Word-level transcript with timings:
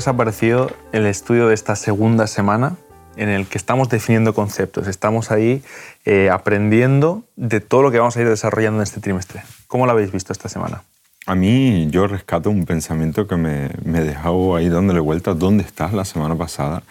¿qué 0.00 0.04
os 0.04 0.08
ha 0.08 0.16
parecido 0.16 0.70
el 0.92 1.04
estudio 1.04 1.48
de 1.48 1.52
esta 1.52 1.76
segunda 1.76 2.26
semana 2.26 2.78
en 3.16 3.28
el 3.28 3.46
que 3.46 3.58
estamos 3.58 3.90
definiendo 3.90 4.32
conceptos? 4.32 4.86
Estamos 4.86 5.30
ahí 5.30 5.62
eh, 6.06 6.30
aprendiendo 6.32 7.24
de 7.36 7.60
todo 7.60 7.82
lo 7.82 7.90
que 7.90 7.98
vamos 7.98 8.16
a 8.16 8.22
ir 8.22 8.26
desarrollando 8.26 8.78
en 8.78 8.84
este 8.84 9.02
trimestre. 9.02 9.42
¿Cómo 9.66 9.84
lo 9.84 9.92
habéis 9.92 10.10
visto 10.10 10.32
esta 10.32 10.48
semana? 10.48 10.84
A 11.26 11.34
mí 11.34 11.86
yo 11.90 12.06
rescato 12.06 12.48
un 12.48 12.64
pensamiento 12.64 13.26
que 13.26 13.36
me, 13.36 13.68
me 13.84 14.00
dejado 14.00 14.56
ahí 14.56 14.70
dándole 14.70 15.00
vuelta. 15.00 15.34
¿Dónde 15.34 15.64
estás 15.64 15.92
la 15.92 16.06
semana 16.06 16.34
pasada? 16.34 16.82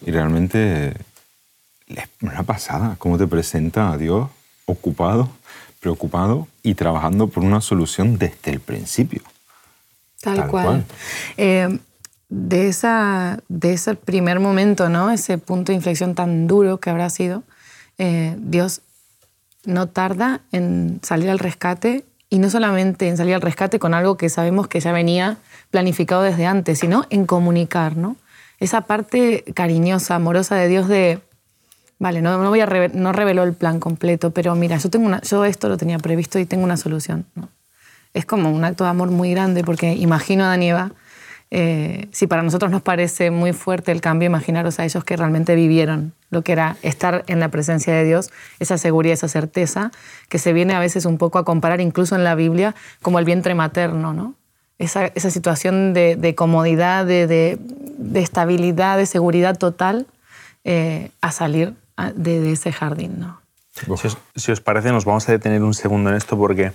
Y 0.00 0.10
realmente 0.10 0.94
la 1.86 2.08
semana 2.18 2.44
pasada, 2.44 2.96
cómo 2.96 3.18
te 3.18 3.26
presenta 3.26 3.92
a 3.92 3.98
Dios 3.98 4.30
ocupado, 4.64 5.28
preocupado 5.80 6.48
y 6.62 6.76
trabajando 6.76 7.26
por 7.26 7.44
una 7.44 7.60
solución 7.60 8.16
desde 8.16 8.52
el 8.52 8.60
principio. 8.60 9.20
Tal, 10.22 10.46
cual. 10.46 10.86
Eh, 11.36 11.78
de, 12.34 12.66
esa, 12.66 13.38
de 13.48 13.74
ese 13.74 13.94
primer 13.94 14.40
momento, 14.40 14.88
¿no? 14.88 15.10
ese 15.12 15.38
punto 15.38 15.70
de 15.70 15.76
inflexión 15.76 16.16
tan 16.16 16.48
duro 16.48 16.80
que 16.80 16.90
habrá 16.90 17.08
sido, 17.08 17.44
eh, 17.96 18.34
Dios 18.38 18.80
no 19.64 19.86
tarda 19.86 20.40
en 20.50 20.98
salir 21.02 21.30
al 21.30 21.38
rescate 21.38 22.04
y 22.28 22.40
no 22.40 22.50
solamente 22.50 23.08
en 23.08 23.16
salir 23.16 23.36
al 23.36 23.40
rescate 23.40 23.78
con 23.78 23.94
algo 23.94 24.16
que 24.16 24.28
sabemos 24.28 24.66
que 24.66 24.80
ya 24.80 24.90
venía 24.90 25.38
planificado 25.70 26.22
desde 26.22 26.46
antes, 26.46 26.80
sino 26.80 27.06
en 27.08 27.24
comunicar, 27.24 27.96
¿no? 27.96 28.16
Esa 28.58 28.82
parte 28.82 29.44
cariñosa, 29.54 30.16
amorosa 30.16 30.56
de 30.56 30.68
Dios 30.68 30.88
de, 30.88 31.20
vale, 32.00 32.20
no, 32.20 32.36
no 32.42 32.50
voy 32.50 32.60
a 32.60 32.66
no 32.92 33.12
reveló 33.12 33.44
el 33.44 33.52
plan 33.52 33.78
completo, 33.78 34.32
pero 34.32 34.54
mira, 34.56 34.76
yo 34.78 34.90
tengo 34.90 35.06
una, 35.06 35.20
yo 35.22 35.44
esto 35.44 35.68
lo 35.68 35.76
tenía 35.76 35.98
previsto 35.98 36.40
y 36.40 36.46
tengo 36.46 36.64
una 36.64 36.76
solución, 36.76 37.26
¿no? 37.36 37.48
Es 38.12 38.26
como 38.26 38.50
un 38.50 38.64
acto 38.64 38.84
de 38.84 38.90
amor 38.90 39.10
muy 39.10 39.30
grande 39.30 39.62
porque 39.62 39.94
imagino 39.94 40.44
a 40.44 40.48
Daniela 40.48 40.92
eh, 41.50 42.08
si 42.10 42.26
para 42.26 42.42
nosotros 42.42 42.70
nos 42.70 42.82
parece 42.82 43.30
muy 43.30 43.52
fuerte 43.52 43.92
el 43.92 44.00
cambio, 44.00 44.26
imaginaros 44.26 44.80
a 44.80 44.84
ellos 44.84 45.04
que 45.04 45.16
realmente 45.16 45.54
vivieron 45.54 46.12
lo 46.30 46.42
que 46.42 46.52
era 46.52 46.76
estar 46.82 47.24
en 47.28 47.38
la 47.38 47.48
presencia 47.48 47.94
de 47.94 48.04
Dios, 48.04 48.30
esa 48.58 48.76
seguridad, 48.78 49.14
esa 49.14 49.28
certeza, 49.28 49.92
que 50.28 50.38
se 50.38 50.52
viene 50.52 50.74
a 50.74 50.80
veces 50.80 51.04
un 51.04 51.16
poco 51.16 51.38
a 51.38 51.44
comparar 51.44 51.80
incluso 51.80 52.16
en 52.16 52.24
la 52.24 52.34
Biblia 52.34 52.74
como 53.02 53.18
el 53.18 53.24
vientre 53.24 53.54
materno, 53.54 54.12
¿no? 54.12 54.34
Esa, 54.78 55.08
situación 55.16 55.94
de, 55.94 56.34
comodidad, 56.36 57.06
de, 57.06 57.58
estabilidad, 58.14 58.98
de 58.98 59.06
seguridad 59.06 59.56
total 59.56 60.06
eh, 60.64 61.10
a 61.20 61.30
salir 61.30 61.74
de, 62.16 62.50
ese 62.50 62.72
jardín, 62.72 63.20
¿no? 63.20 63.40
Si 63.70 63.90
os, 63.90 64.18
si 64.34 64.52
os 64.52 64.60
parece, 64.60 64.90
nos 64.90 65.04
vamos 65.04 65.28
a 65.28 65.32
detener 65.32 65.62
un 65.62 65.74
segundo 65.74 66.10
en 66.10 66.16
esto 66.16 66.36
porque 66.36 66.72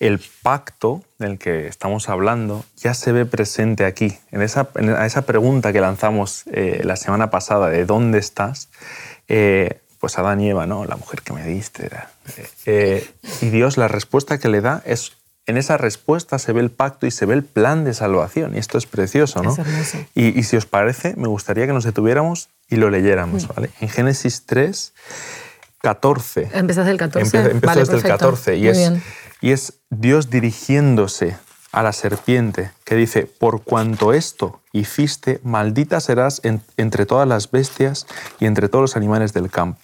el 0.00 0.20
pacto 0.42 1.02
del 1.18 1.38
que 1.38 1.66
estamos 1.66 2.08
hablando 2.08 2.64
ya 2.76 2.94
se 2.94 3.12
ve 3.12 3.26
presente 3.26 3.84
aquí, 3.84 4.18
en 4.30 4.42
esa, 4.42 4.68
esa 5.04 5.22
pregunta 5.22 5.72
que 5.72 5.80
lanzamos 5.80 6.44
eh, 6.52 6.82
la 6.84 6.96
semana 6.96 7.30
pasada 7.30 7.68
de 7.68 7.84
¿dónde 7.84 8.18
estás? 8.18 8.68
Eh, 9.28 9.80
pues 9.98 10.18
Adán 10.18 10.40
y 10.40 10.50
Eva, 10.50 10.66
¿no? 10.66 10.84
La 10.84 10.96
mujer 10.96 11.22
que 11.22 11.32
me 11.32 11.44
diste. 11.44 11.90
Eh, 12.66 13.08
y 13.40 13.50
Dios, 13.50 13.76
la 13.76 13.88
respuesta 13.88 14.38
que 14.38 14.48
le 14.48 14.60
da 14.60 14.80
es, 14.86 15.12
en 15.46 15.56
esa 15.56 15.76
respuesta 15.76 16.38
se 16.38 16.52
ve 16.52 16.60
el 16.60 16.70
pacto 16.70 17.06
y 17.06 17.10
se 17.10 17.26
ve 17.26 17.34
el 17.34 17.42
plan 17.42 17.84
de 17.84 17.94
salvación. 17.94 18.54
Y 18.54 18.58
esto 18.58 18.78
es 18.78 18.86
precioso, 18.86 19.42
¿no? 19.42 19.56
y, 20.14 20.42
si 20.44 20.56
os 20.56 20.66
parece, 20.66 21.14
me 21.16 21.26
gustaría 21.26 21.66
que 21.66 21.72
nos 21.72 21.84
detuviéramos 21.84 22.48
y 22.68 22.76
lo 22.76 22.90
leyéramos, 22.90 23.44
mm. 23.44 23.54
¿vale? 23.54 23.70
En 23.80 23.88
Génesis 23.88 24.44
3, 24.46 24.92
14. 25.80 26.50
Empezás 26.52 26.86
del 26.86 26.96
14. 26.96 27.50
Empezó 27.50 27.80
desde 27.80 27.96
el 27.96 28.02
14 28.02 28.56
y 28.56 28.68
es, 28.68 28.92
y 29.40 29.52
es 29.52 29.80
Dios 29.90 30.30
dirigiéndose 30.30 31.36
a 31.72 31.82
la 31.82 31.92
serpiente 31.92 32.70
que 32.84 32.94
dice, 32.94 33.26
por 33.26 33.62
cuanto 33.62 34.12
esto 34.12 34.60
hiciste, 34.72 35.40
maldita 35.42 36.00
serás 36.00 36.40
entre 36.76 37.06
todas 37.06 37.28
las 37.28 37.50
bestias 37.50 38.06
y 38.40 38.46
entre 38.46 38.68
todos 38.68 38.82
los 38.82 38.96
animales 38.96 39.32
del 39.32 39.50
campo. 39.50 39.80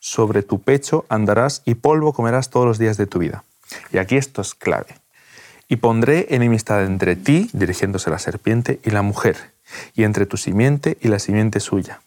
Sobre 0.00 0.42
tu 0.42 0.60
pecho 0.60 1.06
andarás 1.08 1.62
y 1.64 1.76
polvo 1.76 2.12
comerás 2.12 2.50
todos 2.50 2.66
los 2.66 2.78
días 2.78 2.96
de 2.98 3.06
tu 3.06 3.20
vida. 3.20 3.44
Y 3.90 3.98
aquí 3.98 4.16
esto 4.16 4.42
es 4.42 4.54
clave. 4.54 4.98
Y 5.66 5.76
pondré 5.76 6.26
enemistad 6.30 6.84
entre 6.84 7.16
ti, 7.16 7.48
dirigiéndose 7.54 8.10
a 8.10 8.12
la 8.12 8.18
serpiente, 8.18 8.80
y 8.84 8.90
la 8.90 9.00
mujer, 9.00 9.54
y 9.94 10.04
entre 10.04 10.26
tu 10.26 10.36
simiente 10.36 10.98
y 11.00 11.08
la 11.08 11.18
simiente 11.18 11.58
suya. 11.58 12.02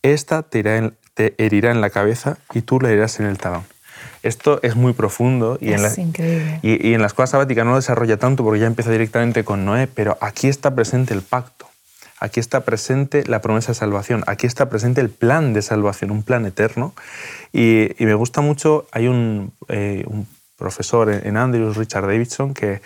Esta 0.00 0.42
te, 0.42 0.62
te 1.12 1.34
herirá 1.36 1.70
en 1.70 1.82
la 1.82 1.90
cabeza 1.90 2.38
y 2.54 2.62
tú 2.62 2.80
la 2.80 2.88
herirás 2.88 3.20
en 3.20 3.26
el 3.26 3.36
talón. 3.36 3.64
Esto 4.22 4.60
es 4.62 4.76
muy 4.76 4.92
profundo 4.92 5.58
y, 5.60 5.72
en, 5.72 5.80
y, 6.62 6.94
en 6.94 7.00
la 7.00 7.06
escuela 7.06 7.26
sabática 7.26 7.64
no 7.64 7.70
lo 7.70 7.76
desarrolla 7.76 8.16
tanto 8.16 8.44
porque 8.44 8.60
ya 8.60 8.66
empieza 8.66 8.90
directamente 8.90 9.44
con 9.44 9.64
Noé, 9.64 9.86
pero 9.86 10.16
aquí 10.20 10.48
está 10.48 10.74
presente 10.74 11.14
el 11.14 11.22
pacto, 11.22 11.68
aquí 12.20 12.40
está 12.40 12.60
presente 12.60 13.24
la 13.26 13.40
promesa 13.40 13.72
de 13.72 13.74
salvación, 13.76 14.22
aquí 14.26 14.46
está 14.46 14.68
presente 14.68 15.00
el 15.00 15.10
plan 15.10 15.52
de 15.52 15.62
salvación, 15.62 16.10
un 16.10 16.22
plan 16.22 16.46
eterno. 16.46 16.94
Y, 17.52 17.90
me 17.98 18.14
gusta 18.14 18.40
mucho, 18.40 18.86
hay 18.92 19.08
un, 19.08 19.52
eh, 19.68 20.04
un 20.06 20.26
profesor 20.56 21.10
en 21.10 21.36
Andrews, 21.36 21.76
Richard 21.76 22.06
Davidson, 22.06 22.54
que 22.54 22.80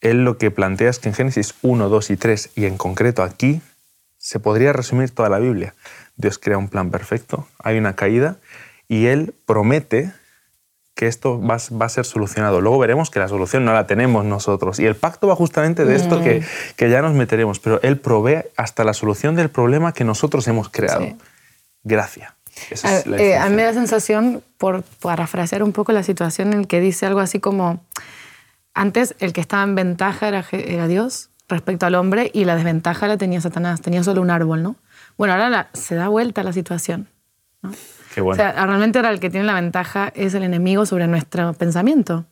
él 0.00 0.24
lo 0.24 0.38
que 0.38 0.50
plantea 0.50 0.90
es 0.90 0.98
que 0.98 1.08
en 1.08 1.14
Génesis 1.14 1.54
1, 1.62 1.88
2 1.88 2.10
y 2.10 2.16
3, 2.16 2.50
y 2.56 2.66
en 2.66 2.76
concreto 2.76 3.22
aquí, 3.22 3.62
se 4.18 4.38
podría 4.38 4.72
resumir 4.72 5.10
toda 5.10 5.28
la 5.28 5.38
Biblia. 5.38 5.74
Dios 6.16 6.38
crea 6.38 6.58
un 6.58 6.68
plan 6.68 6.90
perfecto, 6.90 7.48
hay 7.58 7.78
una 7.78 7.96
caída 7.96 8.36
y 8.88 9.06
Él 9.06 9.34
promete 9.46 10.12
que 10.94 11.08
esto 11.08 11.40
va, 11.40 11.56
a 11.56 11.88
ser 11.88 12.04
solucionado. 12.04 12.60
Luego 12.60 12.78
veremos 12.78 13.10
que 13.10 13.18
la 13.18 13.28
solución 13.28 13.64
no 13.64 13.72
la 13.72 13.86
tenemos 13.86 14.24
nosotros. 14.24 14.78
Y 14.78 14.86
el 14.86 14.94
pacto 14.94 15.26
va 15.26 15.34
justamente 15.34 15.84
de 15.84 15.96
esto 15.96 16.22
que, 16.22 16.40
mm. 16.40 16.74
que, 16.76 16.90
ya 16.90 17.02
nos 17.02 17.14
meteremos, 17.14 17.58
pero 17.58 17.80
Él 17.82 17.98
provee 17.98 18.44
hasta 18.56 18.84
la 18.84 18.94
solución 18.94 19.34
del 19.34 19.50
problema 19.50 19.92
que 19.92 20.04
nosotros 20.04 20.46
hemos 20.46 20.68
creado. 20.68 21.06
Gracia. 21.82 22.36
Eh, 23.18 23.36
a, 23.36 23.48
mí 23.48 23.56
me 23.56 23.64
da 23.64 23.72
sensación, 23.72 24.42
por 24.58 24.84
parafrasear 25.00 25.62
un 25.64 25.72
poco 25.72 25.92
la 25.92 26.04
situación, 26.04 26.52
en 26.52 26.64
que 26.64 26.80
dice 26.80 27.06
algo 27.06 27.20
así 27.20 27.40
como, 27.40 27.84
antes 28.72 29.16
el 29.18 29.32
que 29.32 29.40
estaba 29.40 29.64
en 29.64 29.74
ventaja 29.74 30.28
era, 30.28 30.44
era 30.52 30.86
Dios 30.86 31.30
respecto 31.48 31.86
al 31.86 31.96
hombre 31.96 32.30
y 32.32 32.44
la 32.44 32.54
desventaja 32.54 33.08
la 33.08 33.18
tenía 33.18 33.40
Satanás, 33.40 33.80
tenía 33.80 34.02
solo 34.04 34.22
un 34.22 34.30
árbol, 34.30 34.62
¿no? 34.62 34.76
Bueno, 35.18 35.34
ahora 35.34 35.68
se 35.72 35.94
da 35.94 36.08
vuelta 36.08 36.42
la 36.42 36.52
situación. 36.52 37.08
¿no? 37.62 37.72
O 38.22 38.34
sea, 38.34 38.52
realmente 38.66 38.98
ahora 38.98 39.10
el 39.10 39.20
que 39.20 39.30
tiene 39.30 39.46
la 39.46 39.54
ventaja 39.54 40.12
es 40.14 40.34
el 40.34 40.42
enemigo 40.42 40.86
sobre 40.86 41.06
nuestro 41.06 41.52
pensamiento. 41.54 42.24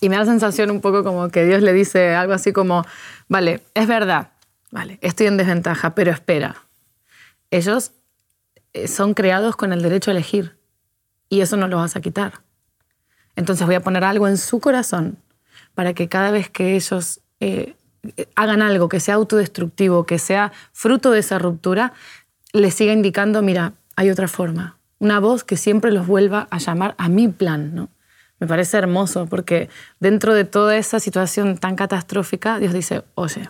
Y 0.00 0.08
me 0.08 0.16
da 0.16 0.24
la 0.24 0.30
sensación 0.30 0.70
un 0.70 0.80
poco 0.80 1.02
como 1.02 1.28
que 1.28 1.44
Dios 1.44 1.62
le 1.62 1.72
dice 1.72 2.14
algo 2.14 2.34
así 2.34 2.52
como, 2.52 2.84
vale, 3.28 3.62
es 3.74 3.86
verdad, 3.86 4.30
vale, 4.70 4.98
estoy 5.00 5.26
en 5.26 5.36
desventaja, 5.36 5.94
pero 5.94 6.10
espera. 6.10 6.56
Ellos 7.50 7.92
eh, 8.72 8.88
son 8.88 9.14
creados 9.14 9.56
con 9.56 9.72
el 9.72 9.82
derecho 9.82 10.10
a 10.10 10.12
elegir 10.12 10.58
y 11.28 11.40
eso 11.40 11.56
no 11.56 11.68
lo 11.68 11.76
vas 11.78 11.96
a 11.96 12.00
quitar. 12.00 12.40
Entonces 13.36 13.66
voy 13.66 13.76
a 13.76 13.80
poner 13.80 14.04
algo 14.04 14.28
en 14.28 14.36
su 14.36 14.60
corazón 14.60 15.18
para 15.74 15.94
que 15.94 16.08
cada 16.08 16.30
vez 16.30 16.50
que 16.50 16.74
ellos 16.76 17.20
eh, 17.40 17.74
hagan 18.34 18.62
algo 18.62 18.88
que 18.88 19.00
sea 19.00 19.14
autodestructivo, 19.14 20.06
que 20.06 20.18
sea 20.18 20.52
fruto 20.72 21.10
de 21.10 21.20
esa 21.20 21.38
ruptura, 21.38 21.92
les 22.52 22.74
siga 22.74 22.92
indicando, 22.92 23.42
mira, 23.42 23.72
hay 23.96 24.10
otra 24.10 24.28
forma. 24.28 24.76
Una 24.98 25.20
voz 25.20 25.44
que 25.44 25.56
siempre 25.56 25.92
los 25.92 26.06
vuelva 26.06 26.48
a 26.50 26.58
llamar 26.58 26.94
a 26.98 27.08
mi 27.08 27.28
plan, 27.28 27.74
¿no? 27.74 27.88
Me 28.40 28.46
parece 28.46 28.76
hermoso 28.76 29.26
porque 29.26 29.68
dentro 30.00 30.34
de 30.34 30.44
toda 30.44 30.76
esa 30.76 31.00
situación 31.00 31.56
tan 31.56 31.76
catastrófica, 31.76 32.58
Dios 32.58 32.72
dice, 32.72 33.02
oye, 33.14 33.48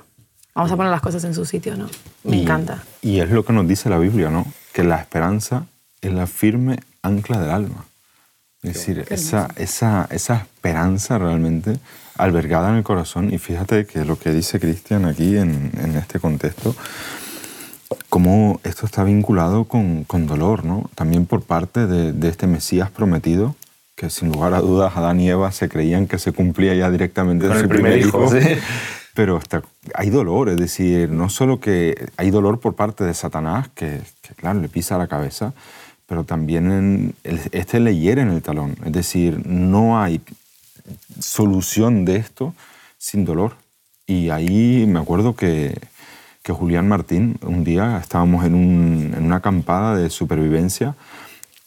vamos 0.55 0.70
a 0.70 0.76
poner 0.76 0.91
las 0.91 1.00
cosas 1.00 1.25
en 1.25 1.35
su 1.35 1.44
sitio, 1.44 1.76
¿no? 1.76 1.88
Me 2.23 2.43
encanta. 2.43 2.82
Y 3.02 3.20
es 3.20 3.31
lo 3.31 3.44
que 3.44 3.52
nos 3.52 3.67
dice 3.67 3.88
la 3.88 3.99
Biblia, 3.99 4.31
¿no? 4.31 4.46
Que 4.73 4.85
la 4.85 4.96
esperanza 4.96 5.67
es 6.00 6.12
la 6.12 6.26
firme 6.26 6.81
ancla 7.02 7.40
del 7.40 7.50
alma. 7.50 7.87
Es 8.62 8.75
decir, 8.75 9.05
esa, 9.11 9.49
esa, 9.56 10.08
esa 10.11 10.37
esperanza 10.37 11.19
realmente 11.19 11.79
albergada 12.17 12.70
en 12.70 12.76
el 12.76 12.82
corazón, 12.85 13.32
y 13.32 13.38
fíjate 13.38 13.87
que 13.87 14.05
lo 14.05 14.19
que 14.19 14.31
dice 14.31 14.58
Cristian 14.58 15.05
aquí 15.05 15.37
en, 15.37 15.70
en 15.76 15.97
este 15.97 16.19
contexto, 16.19 16.75
cómo 18.09 18.61
esto 18.65 18.87
está 18.87 19.05
vinculado 19.05 19.65
con, 19.65 20.05
con 20.05 20.27
dolor, 20.27 20.65
¿no? 20.65 20.91
También 20.95 21.27
por 21.27 21.43
parte 21.43 21.87
de, 21.87 22.13
de, 22.13 22.29
este 22.29 22.47
Mesías 22.47 22.91
prometido, 22.91 23.55
que 23.97 24.11
sin 24.11 24.33
lugar 24.33 24.55
a 24.55 24.61
dudas 24.61 24.97
Adán 24.97 25.21
y 25.21 25.29
Eva 25.29 25.53
se 25.53 25.69
creían 25.69 26.07
que 26.07 26.19
se 26.19 26.33
cumplía 26.33 26.75
ya 26.75 26.91
directamente 26.91 27.47
con 27.49 27.57
el 27.57 27.69
primer 27.69 27.99
hijo. 27.99 28.29
Pero 29.15 29.41
hay 29.95 30.11
dolor, 30.11 30.49
es 30.49 30.57
decir, 30.57 31.09
no 31.09 31.31
solo 31.31 31.61
que 31.61 32.09
hay 32.17 32.31
dolor 32.31 32.59
por 32.59 32.75
parte 32.75 33.05
de 33.05 33.15
Satanás, 33.15 33.69
que, 33.75 34.01
claro, 34.37 34.61
le 34.61 34.69
pisa 34.69 34.99
la 34.99 35.07
cabeza, 35.07 35.55
pero 36.07 36.25
también 36.25 37.15
este 37.23 37.79
le 37.79 37.97
hiere 37.97 38.23
en 38.23 38.31
el 38.31 38.43
talón. 38.43 38.77
Es 38.85 38.93
decir, 38.93 39.47
no 39.47 40.03
hay 40.03 40.21
solución 41.21 42.05
de 42.05 42.17
esto 42.17 42.55
sin 42.99 43.25
dolor. 43.25 43.55
Y 44.05 44.31
ahí 44.31 44.85
me 44.89 44.99
acuerdo 44.99 45.37
que, 45.37 45.79
que 46.44 46.52
Julián 46.52 46.87
Martín, 46.87 47.38
un 47.43 47.64
día 47.64 47.99
estábamos 47.99 48.44
en, 48.44 48.55
una 48.55 49.37
acampada 49.37 49.96
de 49.96 50.11
supervivencia 50.11 50.94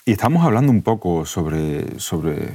y 0.05 0.11
estábamos 0.11 0.45
hablando 0.45 0.71
un 0.71 0.83
poco 0.83 1.25
sobre, 1.25 1.99
sobre 1.99 2.51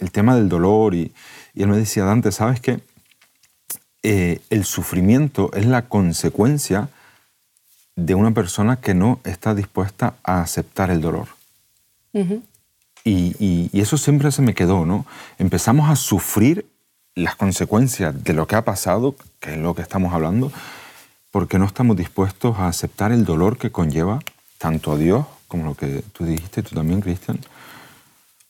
el 0.00 0.10
tema 0.10 0.34
del 0.34 0.48
dolor 0.48 0.94
y, 0.94 1.12
él 1.54 1.68
me 1.68 1.76
decía, 1.76 2.04
Dante, 2.04 2.32
¿sabes 2.32 2.60
qué? 2.60 2.80
eh, 4.02 4.40
el 4.50 4.64
sufrimiento 4.64 5.50
es 5.52 5.66
la 5.66 5.82
consecuencia 5.82 6.88
de 7.94 8.14
una 8.14 8.30
persona 8.30 8.76
que 8.76 8.94
no 8.94 9.20
está 9.24 9.54
dispuesta 9.54 10.14
a 10.22 10.40
aceptar 10.40 10.90
el 10.90 11.00
dolor. 11.00 11.28
y, 13.04 13.70
eso 13.72 13.98
siempre 13.98 14.32
se 14.32 14.42
me 14.42 14.54
quedó, 14.54 14.86
¿no? 14.86 15.04
Empezamos 15.38 15.90
a 15.90 15.96
sufrir 15.96 16.66
las 17.14 17.36
consecuencias 17.36 18.24
de 18.24 18.32
lo 18.32 18.46
que 18.46 18.56
ha 18.56 18.64
pasado, 18.64 19.14
que 19.40 19.52
es 19.52 19.58
lo 19.58 19.74
que 19.74 19.82
estamos 19.82 20.14
hablando, 20.14 20.50
porque 21.36 21.58
no 21.58 21.66
estamos 21.66 21.98
dispuestos 21.98 22.58
a 22.58 22.66
aceptar 22.66 23.12
el 23.12 23.26
dolor 23.26 23.58
que 23.58 23.70
conlleva 23.70 24.20
tanto 24.56 24.92
a 24.92 24.96
Dios 24.96 25.26
como 25.48 25.64
lo 25.64 25.74
que 25.74 26.02
tú 26.14 26.24
dijiste, 26.24 26.62
tú 26.62 26.74
también, 26.74 27.02
Cristian. 27.02 27.38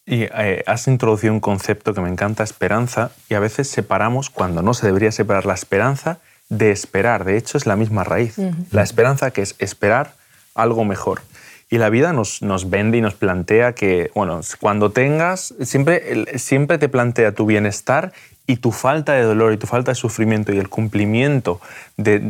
Y 0.07 0.23
eh, 0.23 0.63
has 0.69 0.87
introducido 0.87 1.33
un 1.33 1.41
concepto 1.41 1.95
que 1.95 2.01
me 2.01 2.09
encanta, 2.09 2.45
esperanza, 2.45 3.11
y 3.29 3.35
a 3.35 3.41
veces 3.41 3.67
separamos, 3.67 4.31
cuando 4.31 4.63
no 4.63 4.73
se 4.73 4.87
debería 4.87 5.11
separar 5.11 5.47
la 5.47 5.55
esperanza, 5.55 6.21
de 6.49 6.71
esperar. 6.71 7.25
De 7.25 7.37
hecho, 7.37 7.59
es 7.59 7.67
la 7.67 7.75
misma 7.75 8.05
raíz. 8.05 8.37
La 8.71 8.85
esperanza 8.85 9.33
que 9.33 9.43
es 9.43 9.57
esperar 9.59 10.15
algo 10.55 10.85
mejor. 10.85 11.23
Y 11.69 11.79
la 11.79 11.91
vida 11.91 12.13
nos, 12.13 12.41
nos 12.41 12.71
vende 12.71 12.99
y 12.99 13.01
nos 13.01 13.15
plantea 13.15 13.73
que, 13.73 14.13
bueno, 14.15 14.43
cuando 14.61 14.93
tengas, 14.93 15.55
siempre, 15.61 16.39
siempre 16.39 16.79
te 16.79 16.89
plantea 16.89 17.33
tu 17.33 17.47
bienestar 17.47 18.13
y 18.47 18.57
tu 18.57 18.71
falta 18.71 19.13
de 19.15 19.23
dolor 19.23 19.53
y 19.53 19.57
tu 19.57 19.67
falta 19.67 19.91
de 19.91 19.97
sufrimiento 19.97 20.53
y 20.53 20.59
el 20.59 20.69
cumplimiento 20.69 21.61
de, 21.97 22.23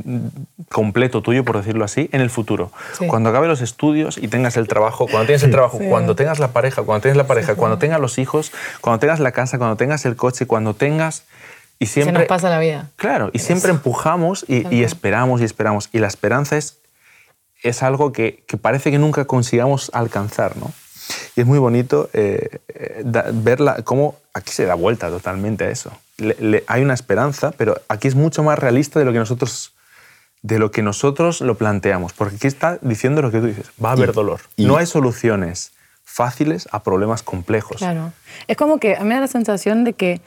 completo 0.70 1.22
tuyo, 1.22 1.44
por 1.44 1.58
decirlo 1.58 1.84
así, 1.84 2.08
en 2.12 2.20
el 2.20 2.30
futuro. 2.30 2.72
Cuando 3.06 3.30
acabe 3.30 3.48
los 3.48 3.60
estudios 3.60 4.16
y 4.16 4.28
tengas 4.28 4.56
el 4.56 4.66
trabajo, 4.66 5.06
cuando 5.06 5.26
tienes 5.26 5.42
el 5.42 5.50
trabajo, 5.50 5.78
cuando 5.78 6.16
tengas 6.16 6.38
la 6.38 6.48
pareja, 6.48 6.82
cuando 6.82 7.02
tengas 7.02 7.16
la 7.18 7.26
pareja, 7.26 7.54
cuando 7.54 7.78
tengas 7.78 8.00
los 8.00 8.18
hijos, 8.18 8.52
cuando 8.80 8.98
tengas 8.98 9.20
la 9.20 9.32
casa, 9.32 9.58
cuando 9.58 9.76
tengas 9.76 10.06
el 10.06 10.16
coche, 10.16 10.46
cuando 10.46 10.74
tengas... 10.74 11.24
Y 11.78 11.86
siempre, 11.86 12.14
Se 12.14 12.18
nos 12.20 12.28
pasa 12.28 12.48
la 12.48 12.58
vida. 12.58 12.88
Claro, 12.96 13.28
y 13.34 13.38
siempre 13.38 13.70
empujamos 13.70 14.46
y, 14.48 14.66
y, 14.74 14.82
esperamos 14.82 15.42
y 15.42 15.44
esperamos. 15.44 15.90
Y 15.92 15.98
la 15.98 16.06
esperanza 16.06 16.56
es, 16.56 16.78
es 17.62 17.82
algo 17.82 18.12
que, 18.12 18.44
que 18.48 18.56
parece 18.56 18.90
que 18.90 18.98
nunca 18.98 19.26
consigamos 19.26 19.90
alcanzar, 19.92 20.56
¿no? 20.56 20.72
Y 21.36 21.42
es 21.42 21.46
muy 21.46 21.58
bonito 21.58 22.08
eh, 22.14 22.60
eh 22.68 23.02
verla, 23.04 23.82
cómo 23.84 24.16
aquí 24.32 24.52
se 24.52 24.64
da 24.64 24.74
vuelta 24.74 25.08
totalmente 25.08 25.64
a 25.64 25.70
eso. 25.70 25.92
Hay 26.66 26.82
una 26.82 26.94
esperanza, 26.94 27.52
pero 27.52 27.80
aquí 27.88 28.08
es 28.08 28.14
mucho 28.14 28.42
más 28.42 28.58
realista 28.58 28.98
de 28.98 29.04
lo 29.04 29.12
que 29.12 29.18
nosotros 29.18 29.72
de 30.42 30.58
lo 30.60 30.70
que 30.70 30.82
nosotros 30.82 31.40
lo 31.40 31.56
planteamos, 31.56 32.12
porque 32.12 32.36
aquí 32.36 32.46
está 32.46 32.78
diciendo 32.80 33.20
lo 33.20 33.32
que 33.32 33.40
tú 33.40 33.46
dices, 33.46 33.70
va 33.84 33.90
a 33.90 33.92
haber 33.92 34.12
dolor. 34.12 34.40
no 34.56 34.76
hay 34.76 34.86
soluciones 34.86 35.72
fáciles 36.04 36.68
a 36.70 36.84
problemas 36.84 37.22
complejos. 37.22 37.78
Claro. 37.78 38.12
Es 38.46 38.56
como 38.56 38.78
que 38.78 38.94
a 38.94 39.00
mí 39.00 39.08
me 39.08 39.14
da 39.16 39.22
la 39.22 39.26
sensación 39.26 39.82
de 39.82 39.94
que 39.94 40.20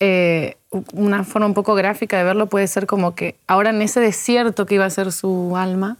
eh, 0.00 0.56
una 0.92 1.24
forma 1.24 1.46
un 1.46 1.54
poco 1.54 1.74
gráfica 1.74 2.18
de 2.18 2.24
verlo 2.24 2.46
puede 2.46 2.66
ser 2.66 2.86
como 2.86 3.14
que 3.14 3.36
ahora 3.46 3.70
en 3.70 3.80
ese 3.80 4.00
desierto 4.00 4.66
que 4.66 4.74
iba 4.74 4.84
a 4.84 4.90
ser 4.90 5.12
su 5.12 5.56
alma, 5.56 5.96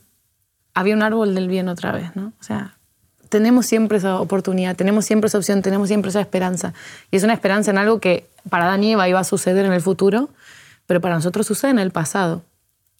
había 0.74 0.94
un 0.94 1.02
árbol 1.02 1.34
del 1.34 1.48
bien 1.48 1.68
otra 1.68 1.90
vez, 1.90 2.14
¿no? 2.14 2.32
O 2.38 2.42
sea, 2.42 2.77
tenemos 3.28 3.66
siempre 3.66 3.98
esa 3.98 4.20
oportunidad, 4.20 4.76
tenemos 4.76 5.04
siempre 5.04 5.28
esa 5.28 5.38
opción, 5.38 5.62
tenemos 5.62 5.88
siempre 5.88 6.10
esa 6.10 6.20
esperanza. 6.20 6.74
Y 7.10 7.16
es 7.16 7.24
una 7.24 7.34
esperanza 7.34 7.70
en 7.70 7.78
algo 7.78 8.00
que 8.00 8.26
para 8.48 8.76
y 8.78 8.92
Eva 8.92 9.08
iba 9.08 9.20
a 9.20 9.24
suceder 9.24 9.64
en 9.64 9.72
el 9.72 9.80
futuro, 9.80 10.28
pero 10.86 11.00
para 11.00 11.14
nosotros 11.14 11.46
sucede 11.46 11.70
en 11.72 11.78
el 11.78 11.90
pasado. 11.90 12.42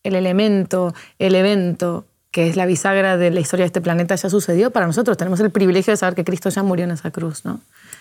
El 0.02 0.14
elemento, 0.14 0.94
el 1.18 1.34
evento 1.34 2.04
que 2.30 2.48
es 2.48 2.56
la 2.56 2.66
bisagra 2.66 3.16
de 3.16 3.30
la 3.30 3.40
historia 3.40 3.64
de 3.64 3.68
este 3.68 3.80
planeta 3.80 4.14
ya 4.14 4.28
sucedió 4.28 4.70
para 4.70 4.86
nosotros. 4.86 5.16
Tenemos 5.16 5.40
el 5.40 5.50
privilegio 5.50 5.92
de 5.92 5.96
saber 5.96 6.14
que 6.14 6.24
Cristo 6.24 6.50
ya 6.50 6.62
murió 6.62 6.84
en 6.84 6.90
esa 6.90 7.10
cruz, 7.10 7.44
¿no? 7.44 7.60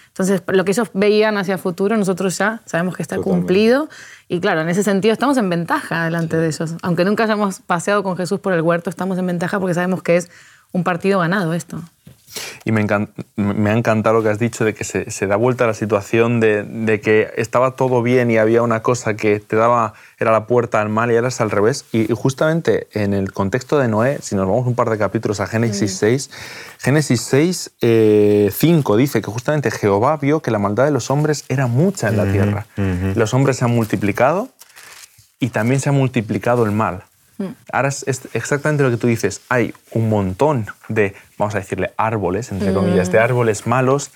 Entonces, 0.10 0.42
lo 0.48 0.66
que 0.66 0.72
ellos 0.72 0.90
veían 0.94 1.38
hacia 1.38 1.54
el 1.54 1.60
futuro, 1.60 1.96
nosotros 1.96 2.38
ya 2.38 2.62
sabemos 2.66 2.96
que 2.96 3.04
está 3.04 3.18
cumplido. 3.18 3.88
Y 4.28 4.40
claro, 4.40 4.62
en 4.62 4.70
ese 4.70 4.84
sentido 4.84 5.14
estamos 5.14 5.38
en 5.38 5.50
ventaja 5.50 6.06
delante 6.06 6.38
de 6.38 6.48
ellos. 6.48 6.74
Aunque 6.82 7.06
nunca 7.06 7.24
hayamos 7.24 7.60
paseado 7.60 8.04
con 8.04 8.18
Jesús 8.18 8.40
por 8.40 8.54
el 8.54 8.62
huerto, 8.62 8.90
estamos 8.90 9.18
en 9.20 9.28
ventaja 9.28 9.60
porque 9.60 9.76
sabemos 9.76 10.02
que 10.02 10.18
es 10.18 10.30
un 10.72 10.84
partido 10.84 11.20
ganado 11.20 11.54
esto. 11.54 11.82
Y 12.66 12.72
me, 12.72 12.86
me, 13.36 13.70
ha 13.70 13.74
encantado 13.74 14.18
lo 14.18 14.24
que 14.24 14.30
has 14.30 14.40
dicho 14.40 14.66
de 14.66 14.74
que 14.74 14.84
se, 14.84 15.28
da 15.28 15.36
vuelta 15.36 15.68
la 15.68 15.74
situación 15.74 16.40
de, 16.40 17.02
que 17.04 17.32
estaba 17.38 17.72
todo 17.72 18.02
bien 18.02 18.30
y 18.32 18.38
había 18.38 18.62
una 18.62 18.82
cosa 18.82 19.16
que 19.16 19.40
te 19.40 19.56
daba, 19.56 19.94
era 20.20 20.32
la 20.32 20.48
puerta 20.48 20.82
al 20.82 20.90
mal 20.90 21.12
y 21.12 21.16
ahora 21.16 21.30
es 21.30 21.42
al 21.42 21.52
revés. 21.52 21.86
Y, 21.92 22.08
justamente 22.14 22.88
en 22.94 23.14
el 23.14 23.32
contexto 23.32 23.80
de 23.80 23.88
Noé, 23.88 24.20
si 24.22 24.36
nos 24.36 24.48
vamos 24.48 24.68
un 24.68 24.76
par 24.76 24.90
de 24.90 24.98
capítulos 24.98 25.40
a 25.40 25.48
Génesis 25.48 25.98
6, 25.98 26.30
Génesis 26.80 27.22
6, 27.22 27.72
5 27.80 27.80
eh, 27.82 28.98
dice 28.98 29.22
que 29.22 29.32
justamente 29.32 29.72
Jehová 29.72 30.18
vio 30.18 30.42
que 30.42 30.52
la 30.52 30.60
maldad 30.60 30.86
de 30.86 30.92
los 30.92 31.10
hombres 31.10 31.46
era 31.50 31.68
mucha 31.68 32.10
en 32.10 32.18
la 32.18 32.32
tierra. 32.32 32.66
Los 33.16 33.34
hombres 33.34 33.58
se 33.58 33.66
han 33.66 33.72
multiplicado 33.72 34.50
y 35.40 35.50
también 35.50 35.80
se 35.80 35.90
ha 35.90 35.92
multiplicado 35.92 36.66
el 36.66 36.72
mal. 36.72 37.04
Mm. 37.38 37.46
Ahora 37.72 37.90
es, 37.90 38.06
exactamente 38.34 38.84
lo 38.84 38.90
que 38.90 38.98
tú 38.98 39.08
dices. 39.08 39.42
Hay 39.50 39.74
un 39.92 40.10
montón 40.10 40.68
de, 40.90 41.16
vamos 41.38 41.56
a 41.56 41.60
decirle, 41.60 41.94
árboles, 41.98 42.52
entre 42.52 42.74
comillas, 42.74 43.12
de 43.12 43.20
mm. 43.20 43.24
árboles 43.24 43.68
malos 43.68 44.12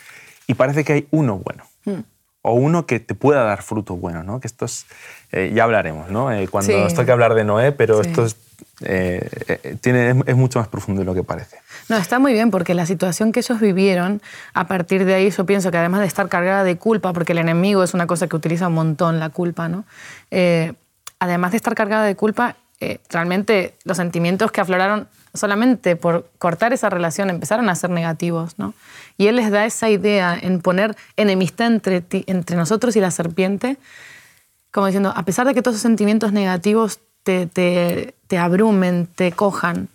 y 0.48 0.56
parece 0.56 0.84
que 0.84 0.94
hay 0.94 1.08
uno 1.12 1.38
bueno. 1.38 1.64
Mm. 1.86 2.04
O 2.44 2.54
uno 2.54 2.88
que 2.88 3.00
te 3.00 3.14
pueda 3.14 3.44
dar 3.44 3.62
fruto 3.62 3.96
bueno, 3.96 4.24
¿no? 4.24 4.40
Que 4.40 4.48
esto 4.48 4.66
es, 4.66 4.88
eh, 5.32 5.52
ya 5.54 5.64
hablaremos, 5.64 6.10
¿no? 6.10 6.32
Eh, 6.32 6.48
cuando 6.48 6.76
nos 6.76 6.96
toque 6.96 7.12
hablar 7.12 7.36
de 7.36 7.44
Noé, 7.44 7.72
pero 7.72 8.02
esto 8.02 8.26
es, 8.26 8.36
eh, 8.82 9.78
tiene, 9.80 10.24
es 10.26 10.36
mucho 10.36 10.58
más 10.58 10.68
profundo 10.68 11.02
de 11.02 11.06
lo 11.06 11.14
que 11.14 11.24
parece. 11.24 11.58
No, 11.88 11.98
está 11.98 12.18
muy 12.18 12.34
bien 12.34 12.50
porque 12.50 12.74
la 12.74 12.88
situación 12.88 13.32
que 13.32 13.42
ellos 13.42 13.60
vivieron, 13.60 14.24
a 14.56 14.66
partir 14.66 15.06
de 15.06 15.14
ahí 15.14 15.30
yo 15.30 15.46
pienso 15.46 15.70
que 15.70 15.78
además 15.78 16.02
de 16.02 16.08
estar 16.08 16.30
cargada 16.30 16.64
de 16.64 16.78
culpa, 16.80 17.14
porque 17.14 17.34
el 17.34 17.38
enemigo 17.38 17.84
es 17.84 17.94
una 17.94 18.08
cosa 18.08 18.28
que 18.28 18.36
utiliza 18.36 18.70
un 18.70 18.74
montón, 18.74 19.20
la 19.20 19.30
culpa, 19.30 19.70
¿no? 19.70 19.86
además 21.20 21.52
de 21.52 21.58
estar 21.58 21.76
cargada 21.76 22.04
de 22.04 22.16
culpa, 22.16 22.56
eh, 22.82 23.00
realmente 23.10 23.76
los 23.84 23.98
sentimientos 23.98 24.52
que 24.52 24.60
afloraron 24.60 25.08
solamente 25.36 25.96
por 25.96 26.28
cortar 26.40 26.74
esa 26.74 26.90
relación 26.90 27.30
empezaron 27.30 27.70
a 27.70 27.76
ser 27.76 27.92
negativos, 27.92 28.58
¿no? 28.58 28.74
Y 29.18 29.28
él 29.28 29.36
les 29.36 29.52
da 29.52 29.66
esa 29.66 29.90
idea 29.90 30.38
en 30.40 30.62
poner 30.62 30.98
enemistad 31.16 31.72
entre, 31.72 32.56
nosotros 32.56 32.96
y 32.96 33.00
la 33.00 33.12
serpiente, 33.12 33.78
como 34.72 34.88
diciendo, 34.88 35.14
a 35.16 35.24
pesar 35.24 35.46
de 35.46 35.54
que 35.54 35.62
todos 35.62 35.76
esos 35.76 35.84
sentimientos 35.84 36.34
negativos 36.34 37.00
te, 37.24 37.46
te, 37.46 38.16
te 38.28 38.38
abrumen, 38.40 39.06
te 39.06 39.32
cojan, 39.32 39.88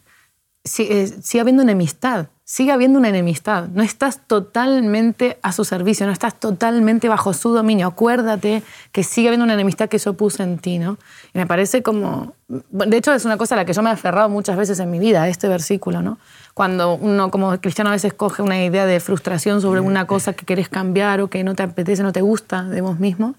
eh, 0.78 1.06
sigue 1.22 1.40
habiendo 1.40 1.62
enemistad 1.62 2.28
sigue 2.46 2.70
habiendo 2.70 3.00
una 3.00 3.08
enemistad. 3.08 3.66
No 3.74 3.82
estás 3.82 4.20
totalmente 4.24 5.36
a 5.42 5.50
su 5.50 5.64
servicio, 5.64 6.06
no 6.06 6.12
estás 6.12 6.38
totalmente 6.38 7.08
bajo 7.08 7.34
su 7.34 7.52
dominio. 7.52 7.88
Acuérdate 7.88 8.62
que 8.92 9.02
sigue 9.02 9.28
habiendo 9.28 9.42
una 9.44 9.54
enemistad 9.54 9.88
que 9.88 9.98
yo 9.98 10.14
puse 10.14 10.44
en 10.44 10.58
ti, 10.58 10.78
¿no? 10.78 10.96
Y 11.34 11.38
me 11.38 11.46
parece 11.46 11.82
como... 11.82 12.34
De 12.46 12.96
hecho, 12.96 13.12
es 13.12 13.24
una 13.24 13.36
cosa 13.36 13.56
a 13.56 13.58
la 13.58 13.64
que 13.64 13.72
yo 13.72 13.82
me 13.82 13.90
he 13.90 13.92
aferrado 13.92 14.28
muchas 14.28 14.56
veces 14.56 14.78
en 14.78 14.92
mi 14.92 15.00
vida, 15.00 15.26
este 15.28 15.48
versículo, 15.48 16.02
¿no? 16.02 16.18
Cuando 16.54 16.94
uno 16.94 17.32
como 17.32 17.60
cristiano 17.60 17.90
a 17.90 17.94
veces 17.94 18.14
coge 18.14 18.42
una 18.42 18.64
idea 18.64 18.86
de 18.86 19.00
frustración 19.00 19.60
sobre 19.60 19.80
una 19.80 20.06
cosa 20.06 20.32
que 20.32 20.46
querés 20.46 20.68
cambiar 20.68 21.20
o 21.20 21.28
que 21.28 21.42
no 21.42 21.56
te 21.56 21.64
apetece, 21.64 22.04
no 22.04 22.12
te 22.12 22.20
gusta 22.20 22.62
de 22.62 22.80
vos 22.80 23.00
mismo, 23.00 23.34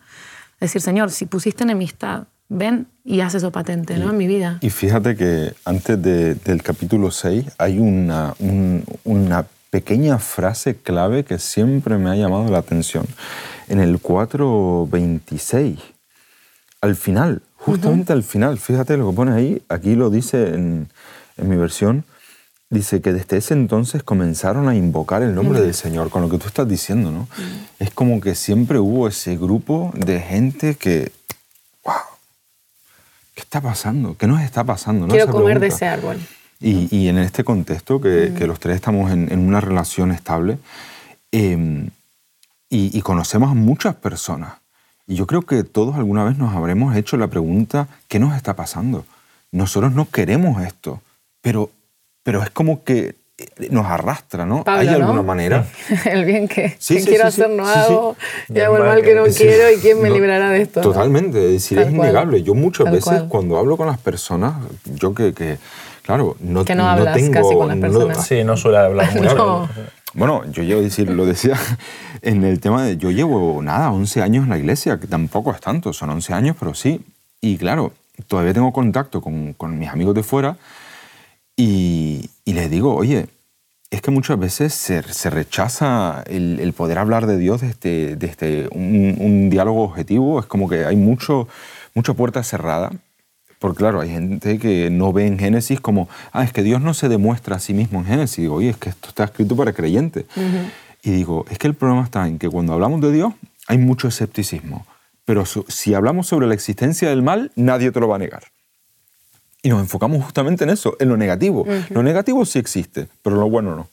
decir, 0.60 0.82
Señor, 0.82 1.12
si 1.12 1.26
pusiste 1.26 1.64
enemistad, 1.64 2.26
ven 2.50 2.88
y 3.04 3.22
haz 3.22 3.36
eso 3.36 3.52
patente 3.52 3.98
¿no? 3.98 4.10
en 4.10 4.18
mi 4.18 4.28
vida. 4.28 4.60
Y 4.62 4.70
fíjate 4.70 5.16
que 5.16 5.54
antes 5.66 6.02
del 6.02 6.64
capítulo 6.64 7.12
6 7.12 7.46
hay 7.58 7.80
una, 7.80 8.36
una 9.04 9.46
pequeña 9.70 10.18
frase 10.18 10.76
clave 10.76 11.24
que 11.24 11.40
siempre 11.40 11.98
me 11.98 12.10
ha 12.10 12.16
llamado 12.16 12.50
la 12.50 12.60
atención. 12.60 13.06
En 13.68 13.80
el 13.80 14.02
4.26, 14.02 15.78
al 16.82 16.96
final, 16.96 17.42
justamente 17.56 18.14
al 18.14 18.24
final, 18.24 18.58
fíjate 18.58 18.98
lo 18.98 19.10
que 19.10 19.16
pone 19.16 19.34
ahí, 19.34 19.62
aquí 19.68 19.96
lo 19.96 20.10
dice 20.10 20.54
en, 20.54 20.90
en, 21.38 21.50
mi 21.50 21.58
versión, 21.58 22.06
dice 22.70 23.02
que 23.02 23.14
desde 23.14 23.38
ese 23.38 23.54
entonces 23.54 24.04
comenzaron 24.04 24.70
a 24.70 24.76
invocar 24.76 25.22
el 25.22 25.36
nombre 25.36 25.60
del 25.62 25.74
Señor, 25.74 26.10
con 26.10 26.22
lo 26.22 26.30
que 26.30 26.38
tú 26.38 26.48
estás 26.48 26.68
diciendo, 26.68 27.12
¿no? 27.12 27.28
Es 27.80 27.92
como 27.92 28.22
que 28.22 28.36
siempre 28.36 28.80
hubo 28.80 29.08
ese 29.08 29.38
grupo 29.38 29.92
de 29.96 30.20
gente 30.20 30.76
que, 30.76 31.12
wow, 31.27 31.27
¿qué 31.27 31.27
está 33.48 33.62
pasando? 33.62 34.18
¿Qué 34.18 34.28
nos 34.28 34.42
está 34.42 34.66
pasando? 34.66 35.08
Quiero 35.08 35.32
comer 35.32 35.62
de 35.62 35.68
ese 35.68 35.88
árbol. 35.88 36.18
Y, 36.60 37.08
en 37.08 37.18
este 37.18 37.46
contexto, 37.46 38.02
que, 38.02 38.46
los 38.46 38.60
tres 38.60 38.76
estamos 38.76 39.10
en, 39.12 39.40
una 39.40 39.62
relación 39.62 40.12
estable, 40.12 40.58
em, 41.32 41.90
y, 42.70 43.02
conocemos 43.02 43.52
a 43.52 43.54
muchas 43.54 43.96
personas, 43.96 44.56
y 45.06 45.16
yo 45.16 45.28
creo 45.28 45.44
que 45.44 45.64
todos 45.64 45.96
alguna 45.96 46.26
vez 46.26 46.38
nos 46.38 46.54
habremos 46.54 46.94
hecho 46.98 47.16
la 47.16 47.28
pregunta, 47.28 47.88
¿qué 48.10 48.20
nos 48.20 48.36
está 48.36 48.56
pasando? 48.56 49.06
Nosotros 49.52 49.94
no 49.94 50.10
queremos 50.10 50.62
esto, 50.62 51.00
pero, 51.42 51.72
pero 52.24 52.44
es 52.44 52.50
como 52.50 52.84
que 52.84 53.16
nos 53.70 53.86
arrastra, 53.86 54.46
¿no? 54.46 54.64
¿Hay 54.66 54.88
alguna 54.88 55.22
manera? 55.22 55.68
el 56.06 56.26
bien 56.26 56.48
que, 56.48 56.76
quiero 56.80 57.28
hacer 57.28 57.50
no 57.50 57.68
hago, 57.68 58.16
y 58.54 58.60
hago 58.60 58.78
el 58.78 58.84
mal 58.84 59.04
que 59.04 59.14
no 59.14 59.26
quiero, 59.26 59.72
¿y 59.72 59.78
quién 59.78 60.02
me 60.02 60.10
librará 60.10 60.50
de 60.50 60.62
esto? 60.62 60.82
Totalmente, 60.82 61.46
es 61.46 61.52
decir, 61.52 61.78
es 61.80 61.92
innegable. 61.92 62.42
Yo 62.42 62.56
muchas 62.56 62.92
veces 62.92 63.24
cuando 63.30 63.58
hablo 63.58 63.78
con 63.78 63.88
las 63.88 64.00
personas, 64.00 64.56
yo 64.86 65.14
que, 65.14 65.34
que 65.34 65.60
claro, 66.04 66.36
no, 66.40 66.66
que 66.66 66.74
no, 66.74 66.90
hablas 66.90 67.16
tengo, 67.16 67.32
casi 67.32 67.54
con 67.56 67.68
las 67.68 67.78
personas. 67.78 68.26
sí, 68.26 68.44
no 68.44 68.58
suele 68.58 68.80
hablar 68.80 69.16
muy 69.16 69.28
Bueno, 70.14 70.44
yo 70.50 70.64
llevo, 70.64 70.82
decir, 70.82 71.08
lo 71.12 71.28
decía 71.28 71.56
en 72.24 72.44
el 72.44 72.60
tema 72.60 72.84
de, 72.84 72.98
yo 72.98 73.12
llevo 73.12 73.62
nada, 73.62 73.92
11 73.92 74.24
años 74.24 74.46
en 74.46 74.50
la 74.50 74.58
iglesia, 74.58 75.00
que 75.00 75.06
tampoco 75.06 75.52
es 75.52 75.60
tanto, 75.60 75.94
son 75.94 76.10
11 76.10 76.34
años, 76.34 76.56
pero 76.60 76.74
sí, 76.74 77.02
Y 77.40 77.58
claro, 77.58 77.94
todavía 78.28 78.54
tengo 78.54 78.74
contacto 78.74 79.22
con, 79.22 79.54
con 79.54 79.78
mis 79.78 79.90
amigos 79.90 80.16
de 80.16 80.24
fuera 80.24 80.58
y, 81.58 82.30
y, 82.46 82.54
les 82.54 82.70
digo, 82.70 82.96
oye, 82.96 83.28
es 83.90 84.02
que 84.02 84.12
muchas 84.12 84.38
veces 84.38 84.76
se, 84.76 85.02
se 85.02 85.30
rechaza 85.32 86.24
el, 86.28 86.60
el, 86.60 86.72
poder 86.74 87.00
hablar 87.00 87.26
de 87.26 87.38
Dios 87.38 87.62
desde, 87.62 88.16
desde 88.16 88.68
un, 88.72 89.18
un, 89.20 89.50
diálogo 89.50 89.84
objetivo. 89.84 90.40
Es 90.40 90.46
como 90.46 90.70
que 90.70 90.86
hay 90.86 90.96
mucho, 90.96 91.48
mucha 91.96 92.14
puerta 92.14 92.44
cerrada. 92.44 92.92
Porque 93.58 93.80
claro, 93.80 94.02
hay 94.02 94.10
gente 94.10 94.60
que 94.60 94.92
no 94.92 95.12
ve 95.12 95.26
en 95.26 95.40
Génesis 95.40 95.80
como, 95.80 96.08
ah, 96.32 96.44
es 96.44 96.54
que 96.54 96.62
Dios 96.62 96.80
no 96.80 96.94
se 96.94 97.10
demuestra 97.10 97.56
a 97.56 97.60
sí 97.60 97.74
mismo 97.74 98.00
en 98.00 98.06
Génesis. 98.06 98.38
digo, 98.38 98.56
oye, 98.56 98.70
es 98.70 98.78
que 98.78 98.90
esto 98.90 99.10
está 99.10 99.24
escrito 99.24 99.56
para 99.56 99.74
creyentes. 99.74 100.26
Uh 100.36 100.70
Y 101.02 101.12
digo, 101.12 101.46
es 101.50 101.58
que 101.58 101.68
el 101.68 101.74
problema 101.74 102.04
está 102.04 102.28
en 102.28 102.38
que 102.38 102.50
cuando 102.50 102.74
hablamos 102.74 103.02
de 103.02 103.12
Dios 103.12 103.34
hay 103.68 103.80
mucho 103.80 104.08
escepticismo. 104.08 104.86
Pero 105.26 105.44
si 105.46 105.94
hablamos 105.94 106.28
sobre 106.28 106.48
la 106.48 106.54
existencia 106.54 107.10
del 107.10 107.24
mal, 107.24 107.52
nadie 107.56 107.92
te 107.92 108.00
lo 108.00 108.08
va 108.08 108.18
a 108.18 108.20
negar. 108.20 108.44
Y 109.68 109.70
nos 109.70 109.82
enfocamos 109.82 110.24
justamente 110.24 110.64
en 110.64 110.70
eso, 110.70 110.96
en 110.98 111.10
lo 111.10 111.18
negativo. 111.18 111.64
Uh 111.64 111.66
-huh. 111.68 111.90
Lo 111.90 112.02
negativo 112.02 112.46
sí 112.46 112.58
existe, 112.58 113.10
pero 113.22 113.36
lo 113.36 113.50
bueno 113.50 113.76
no. 113.76 113.90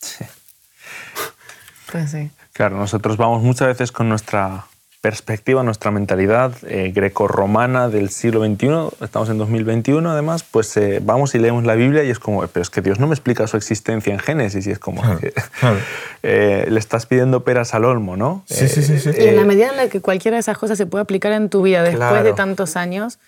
Sí. 0.00 0.24
Pues 1.92 2.10
sí. 2.12 2.30
Claro, 2.54 2.78
nosotros 2.78 3.18
vamos 3.18 3.42
muchas 3.42 3.68
veces 3.68 3.92
con 3.92 4.08
nuestra 4.08 4.64
perspectiva, 5.02 5.62
nuestra 5.62 5.90
mentalidad 5.90 6.52
eh, 6.66 6.90
greco-romana 6.94 7.90
del 7.90 8.08
siglo 8.08 8.40
XXI, 8.42 9.04
estamos 9.04 9.28
en 9.28 9.36
2021 9.36 10.10
además, 10.10 10.42
pues 10.44 10.74
eh, 10.78 11.00
vamos 11.02 11.34
y 11.34 11.38
leemos 11.40 11.64
la 11.64 11.74
Biblia 11.74 12.04
y 12.04 12.08
es 12.10 12.18
como, 12.18 12.46
pero 12.46 12.62
es 12.62 12.70
que 12.70 12.80
Dios 12.80 12.98
no 13.00 13.06
me 13.08 13.14
explica 13.14 13.46
su 13.48 13.58
existencia 13.58 14.10
en 14.14 14.20
Génesis 14.20 14.66
y 14.66 14.70
es 14.70 14.78
como, 14.78 15.02
Claro, 15.02 15.18
que, 15.18 15.32
claro. 15.60 15.76
eh, 16.22 16.66
le 16.70 16.78
estás 16.78 17.04
pidiendo 17.04 17.42
peras 17.44 17.74
al 17.74 17.84
olmo, 17.84 18.16
¿no? 18.16 18.42
Sí, 18.48 18.66
sí, 18.68 18.82
sí, 18.82 18.98
sí. 19.00 19.10
Y 19.18 19.26
en 19.26 19.36
la 19.36 19.44
medida 19.44 19.68
en 19.68 19.76
la 19.76 19.88
que 19.88 20.00
cualquiera 20.00 20.36
de 20.36 20.40
esas 20.40 20.56
cosas 20.56 20.78
se 20.78 20.86
puede 20.86 21.02
aplicar 21.02 21.32
en 21.32 21.50
tu 21.50 21.60
vida 21.60 21.82
después 21.82 21.98
Claro. 22.08 22.22
de 22.24 22.32
tantos 22.32 22.76
años, 22.76 23.18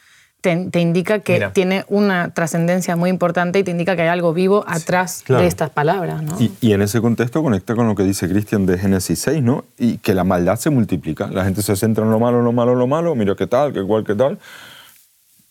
te, 0.44 0.54
te 0.70 0.78
indica 0.80 1.20
que 1.20 1.32
Mira. 1.34 1.52
tiene 1.54 1.86
una 1.88 2.34
trascendencia 2.34 2.96
muy 2.96 3.08
importante 3.08 3.58
y 3.58 3.64
te 3.64 3.70
indica 3.70 3.96
que 3.96 4.02
hay 4.02 4.08
algo 4.08 4.34
vivo 4.34 4.62
atrás 4.68 5.22
claro. 5.24 5.40
de 5.42 5.48
estas 5.48 5.70
palabras, 5.70 6.22
¿no? 6.22 6.36
Y, 6.38 6.52
y 6.60 6.74
en 6.74 6.82
ese 6.82 7.00
contexto 7.00 7.42
conecta 7.42 7.74
con 7.74 7.88
lo 7.88 7.94
que 7.94 8.02
dice 8.02 8.28
Cristian 8.28 8.66
de 8.66 8.76
Génesis 8.76 9.18
6, 9.20 9.42
¿no? 9.42 9.64
Y 9.78 9.96
que 9.98 10.12
la 10.12 10.22
maldad 10.22 10.56
se 10.56 10.68
multiplica. 10.68 11.28
La 11.28 11.44
gente 11.44 11.62
se 11.62 11.74
centra 11.76 12.04
en 12.04 12.10
lo 12.10 12.18
malo, 12.20 12.42
lo 12.42 12.52
malo, 12.52 12.74
lo 12.74 12.86
malo, 12.86 13.14
mira 13.14 13.34
qué 13.34 13.46
tal, 13.46 13.72
qué 13.72 13.82
cual, 13.82 14.04
qué 14.04 14.14
tal. 14.14 14.38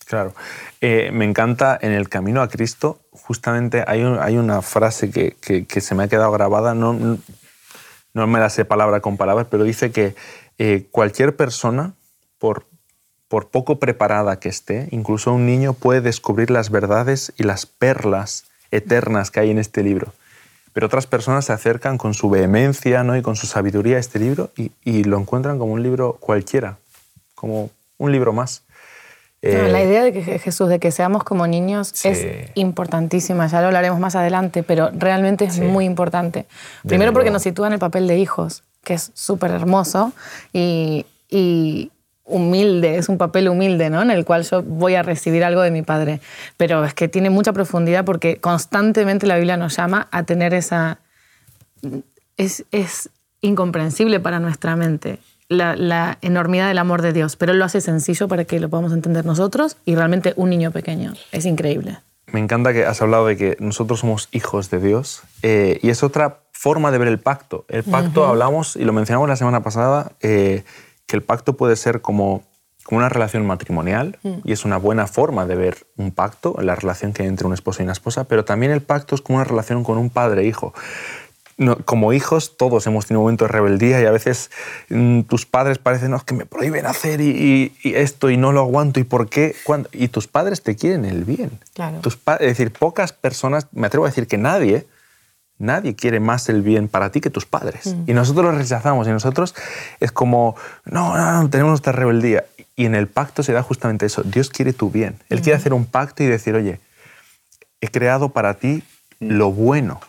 Claro. 0.05 0.35
Eh, 0.79 1.09
me 1.11 1.25
encanta 1.25 1.77
en 1.81 1.91
el 1.91 2.07
camino 2.07 2.41
a 2.43 2.47
Cristo, 2.49 2.99
justamente 3.11 3.83
hay, 3.87 4.03
un- 4.03 4.19
hay 4.19 4.37
una 4.37 4.61
frase 4.61 5.09
que, 5.09 5.35
que- 5.41 5.65
que 5.65 5.81
se 5.81 5.95
me 5.95 6.03
ha 6.03 6.07
quedado 6.07 6.31
grabada, 6.31 6.75
no, 6.75 6.93
no 8.13 8.27
me 8.27 8.39
la 8.39 8.49
sé 8.51 8.63
palabra 8.63 8.99
con 8.99 9.17
palabra, 9.17 9.47
pero 9.49 9.63
dice 9.63 9.91
que 9.91 10.13
eh, 10.59 10.85
cualquier 10.91 11.35
persona, 11.35 11.93
por, 12.37 12.67
por 13.33 13.47
poco 13.47 13.79
preparada 13.79 14.37
que 14.39 14.47
esté, 14.47 14.87
incluso 14.91 15.33
un 15.33 15.47
niño 15.47 15.73
puede 15.73 16.01
descubrir 16.01 16.51
las 16.51 16.69
verdades 16.69 17.33
y 17.35 17.41
las 17.41 17.65
perlas 17.65 18.43
eternas 18.69 19.31
que 19.31 19.39
hay 19.39 19.49
en 19.49 19.57
este 19.57 19.81
libro. 19.81 20.13
Pero 20.71 20.85
otras 20.85 21.07
personas 21.07 21.45
se 21.45 21.51
acercan 21.51 21.97
con 21.97 22.13
su 22.13 22.29
vehemencia 22.29 23.03
¿no? 23.03 23.17
y 23.17 23.23
con 23.23 23.35
su 23.35 23.47
sabiduría 23.47 23.97
a 23.97 23.99
este 23.99 24.19
libro 24.19 24.51
y, 24.55 24.71
y 24.83 25.03
lo 25.05 25.17
encuentran 25.17 25.57
como 25.57 25.73
un 25.73 25.81
libro 25.81 26.15
cualquiera, 26.19 26.77
como 27.33 27.71
un 27.97 28.11
libro 28.11 28.33
más. 28.33 28.61
No, 29.41 29.49
Eh, 29.49 29.67
la 29.71 29.81
idea 29.81 30.03
de 30.03 30.13
que 30.13 30.23
Je- 30.23 30.37
Jesús, 30.39 30.69
de 30.69 30.77
que 30.77 30.91
seamos 30.91 31.23
como 31.23 31.47
niños, 31.47 31.89
Sí. 31.91 32.09
es 32.09 32.51
importantísima. 32.53 33.47
Ya 33.47 33.61
lo 33.61 33.65
hablaremos 33.65 33.99
más 33.99 34.15
adelante, 34.15 34.61
pero 34.61 34.91
realmente 34.93 35.45
es 35.45 35.55
Sí. 35.55 35.61
muy 35.61 35.85
importante. 35.85 36.45
Primero 36.87 37.13
porque 37.13 37.31
nos 37.31 37.41
sitúa 37.41 37.65
en 37.65 37.73
el 37.73 37.79
papel 37.79 38.05
de 38.07 38.15
hijos, 38.19 38.61
que 38.83 38.93
es 38.93 39.09
súper 39.15 39.49
hermoso 39.49 40.13
y, 40.53 41.07
y 41.31 41.89
humilde, 42.25 42.97
es 42.97 43.09
un 43.09 43.17
papel 43.17 43.49
humilde, 43.49 43.89
¿no? 43.89 44.01
En 44.01 44.11
el 44.11 44.25
cual 44.25 44.43
yo 44.43 44.63
voy 44.63 44.95
a 44.95 45.03
recibir 45.03 45.43
algo 45.43 45.61
de 45.61 45.71
mi 45.71 45.81
padre. 45.81 46.21
Pero 46.57 46.83
es 46.85 46.93
que 46.93 47.07
tiene 47.07 47.29
mucha 47.29 47.53
profundidad 47.53 48.05
porque 48.05 48.37
constantemente 48.37 49.27
la 49.27 49.35
Biblia 49.35 49.57
nos 49.57 49.75
llama 49.77 50.07
a 50.11 50.23
tener 50.23 50.53
esa... 50.53 50.99
Es, 52.37 52.65
es 52.71 53.09
incomprensible 53.41 54.19
para 54.19 54.39
nuestra 54.39 54.75
mente 54.75 55.19
la, 55.49 55.75
la 55.75 56.17
enormidad 56.21 56.67
del 56.67 56.77
amor 56.77 57.01
de 57.01 57.13
Dios, 57.13 57.35
pero 57.35 57.51
Él 57.51 57.59
lo 57.59 57.65
hace 57.65 57.81
sencillo 57.81 58.27
para 58.27 58.45
que 58.45 58.59
lo 58.59 58.69
podamos 58.69 58.93
entender 58.93 59.25
nosotros 59.25 59.77
y 59.85 59.95
realmente 59.95 60.33
un 60.35 60.49
niño 60.49 60.71
pequeño. 60.71 61.13
Es 61.31 61.45
increíble. 61.45 61.99
Me 62.27 62.39
encanta 62.39 62.73
que 62.73 62.85
has 62.85 63.01
hablado 63.01 63.27
de 63.27 63.37
que 63.37 63.57
nosotros 63.59 63.99
somos 63.99 64.29
hijos 64.31 64.69
de 64.69 64.79
Dios 64.79 65.21
eh, 65.43 65.79
y 65.83 65.89
es 65.89 66.03
otra 66.03 66.39
forma 66.51 66.91
de 66.91 66.97
ver 66.97 67.07
el 67.07 67.19
pacto. 67.19 67.65
El 67.67 67.83
pacto, 67.83 68.25
hablamos 68.25 68.75
y 68.75 68.85
lo 68.85 68.93
mencionamos 68.93 69.29
la 69.29 69.35
semana 69.35 69.61
pasada, 69.61 70.13
eh, 70.21 70.63
que 71.07 71.15
el 71.15 71.23
pacto 71.23 71.55
puede 71.57 71.75
ser 71.75 72.01
como, 72.01 72.43
como 72.83 72.97
una 72.99 73.09
relación 73.09 73.45
matrimonial 73.45 74.17
y 74.43 74.51
es 74.51 74.65
una 74.65 74.77
buena 74.77 75.07
forma 75.07 75.45
de 75.45 75.55
ver 75.55 75.87
un 75.97 76.11
pacto, 76.11 76.55
la 76.61 76.75
relación 76.75 77.13
que 77.13 77.23
hay 77.23 77.27
entre 77.29 77.47
un 77.47 77.53
esposo 77.53 77.81
y 77.81 77.83
una 77.83 77.93
esposa, 77.93 78.23
pero 78.25 78.45
también 78.45 78.71
el 78.71 78.81
pacto 78.81 79.15
es 79.15 79.21
como 79.21 79.37
una 79.37 79.45
relación 79.45 79.83
con 79.83 79.97
un 79.97 80.09
padre 80.09 80.41
e 80.43 80.47
hijo. 80.47 80.73
No, 81.55 81.77
como 81.85 82.13
hijos 82.13 82.57
todos 82.57 82.87
hemos 82.87 83.05
tenido 83.05 83.21
momentos 83.21 83.47
de 83.47 83.51
rebeldía 83.51 84.01
y 84.01 84.05
a 84.07 84.11
veces 84.11 84.49
mm, 84.89 85.21
tus 85.21 85.45
padres 85.45 85.77
parecen 85.77 86.09
"No, 86.09 86.17
es 86.17 86.23
que 86.23 86.33
me 86.33 86.47
prohíben 86.47 86.87
hacer 86.87 87.21
y, 87.21 87.29
y- 87.29 87.89
y 87.89 87.93
esto 87.93 88.31
y 88.31 88.37
no 88.37 88.51
lo 88.51 88.61
aguanto 88.61 88.99
y 88.99 89.03
por 89.03 89.29
qué 89.29 89.55
¿Cuándo?". 89.63 89.87
y 89.93 90.07
tus 90.07 90.27
padres 90.27 90.63
te 90.63 90.75
quieren 90.75 91.05
el 91.05 91.25
bien 91.25 91.51
Claro. 91.75 91.99
tus 91.99 92.15
es 92.39 92.47
decir 92.47 92.73
pocas 92.73 93.13
personas 93.13 93.67
me 93.71 93.85
atrevo 93.85 94.05
a 94.05 94.09
decir 94.09 94.25
que 94.25 94.39
nadie 94.39 94.87
nadie 95.57 95.95
quiere 95.95 96.19
más 96.19 96.49
el 96.49 96.61
bien 96.61 96.87
para 96.87 97.11
ti 97.11 97.21
que 97.21 97.29
tus 97.29 97.45
padres 97.45 97.95
y 98.07 98.13
nosotros 98.13 98.45
lo 98.45 98.51
rechazamos 98.51 99.07
y 99.07 99.11
nosotros 99.11 99.55
es 99.99 100.11
como 100.11 100.55
no, 100.85 101.15
no, 101.15 101.43
no 101.43 101.49
tenemos 101.49 101.71
nuestra 101.71 101.93
rebeldía 101.93 102.45
y 102.75 102.85
en 102.85 102.95
el 102.95 103.07
pacto 103.07 103.43
se 103.43 103.53
da 103.53 103.61
justamente 103.61 104.05
eso 104.05 104.23
Dios 104.23 104.49
quiere 104.49 104.73
tu 104.73 104.89
bien 104.89 105.19
él 105.29 105.41
quiere 105.41 105.57
hacer 105.57 105.73
un 105.73 105.85
pacto 105.85 106.23
y 106.23 106.27
decir 106.27 106.55
oye 106.55 106.79
he 107.81 107.87
creado 107.89 108.29
para 108.29 108.55
ti 108.55 108.83
lo 109.19 109.51
bueno 109.51 109.99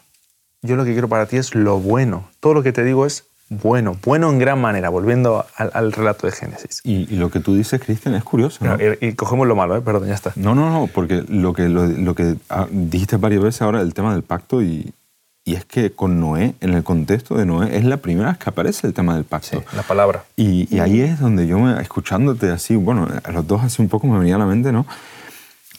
yo 0.64 0.76
lo 0.76 0.86
que 0.86 0.92
quiero 0.92 1.08
para 1.08 1.26
ti 1.26 1.36
es 1.36 1.54
lo 1.54 1.78
bueno. 1.78 2.26
Todo 2.40 2.54
lo 2.54 2.62
que 2.62 2.72
te 2.72 2.82
digo 2.84 3.04
es 3.04 3.26
bueno, 3.50 3.98
bueno 4.02 4.30
en 4.30 4.38
gran 4.38 4.58
manera, 4.58 4.88
volviendo 4.88 5.44
al, 5.56 5.70
al 5.74 5.92
relato 5.92 6.26
de 6.26 6.32
Génesis. 6.32 6.80
Y, 6.82 7.06
y 7.12 7.16
lo 7.16 7.30
que 7.30 7.40
tú 7.40 7.54
dices, 7.54 7.82
Cristian, 7.82 8.14
es 8.14 8.24
curioso. 8.24 8.64
¿no? 8.64 8.78
Y, 8.80 9.08
y 9.08 9.12
cogemos 9.12 9.46
lo 9.46 9.54
malo, 9.54 9.76
¿eh? 9.76 9.82
perdón, 9.82 10.08
ya 10.08 10.14
está. 10.14 10.32
No, 10.36 10.54
no, 10.54 10.70
no, 10.70 10.86
porque 10.86 11.22
lo 11.28 11.52
que, 11.52 11.68
lo, 11.68 11.84
lo 11.84 12.14
que 12.14 12.36
ah, 12.48 12.66
dijiste 12.70 13.18
varias 13.18 13.42
veces 13.42 13.60
ahora, 13.60 13.82
el 13.82 13.92
tema 13.92 14.14
del 14.14 14.22
pacto, 14.22 14.62
y, 14.62 14.94
y 15.44 15.54
es 15.54 15.64
que 15.64 15.92
con 15.92 16.20
Noé, 16.20 16.54
en 16.60 16.72
el 16.74 16.82
contexto 16.82 17.36
de 17.36 17.44
Noé, 17.44 17.76
es 17.76 17.84
la 17.84 17.98
primera 17.98 18.30
vez 18.30 18.38
que 18.38 18.48
aparece 18.48 18.86
el 18.86 18.94
tema 18.94 19.14
del 19.14 19.24
pacto. 19.24 19.62
la 19.76 19.82
palabra. 19.82 20.24
Y, 20.36 20.74
y 20.74 20.80
ahí 20.80 21.00
es 21.02 21.20
donde 21.20 21.46
yo, 21.46 21.58
me, 21.58 21.80
escuchándote 21.82 22.50
así, 22.50 22.76
bueno, 22.76 23.08
a 23.22 23.32
los 23.32 23.46
dos 23.46 23.62
así 23.62 23.82
un 23.82 23.88
poco 23.88 24.06
me 24.06 24.18
venía 24.18 24.36
a 24.36 24.38
la 24.38 24.46
mente, 24.46 24.72
¿no? 24.72 24.86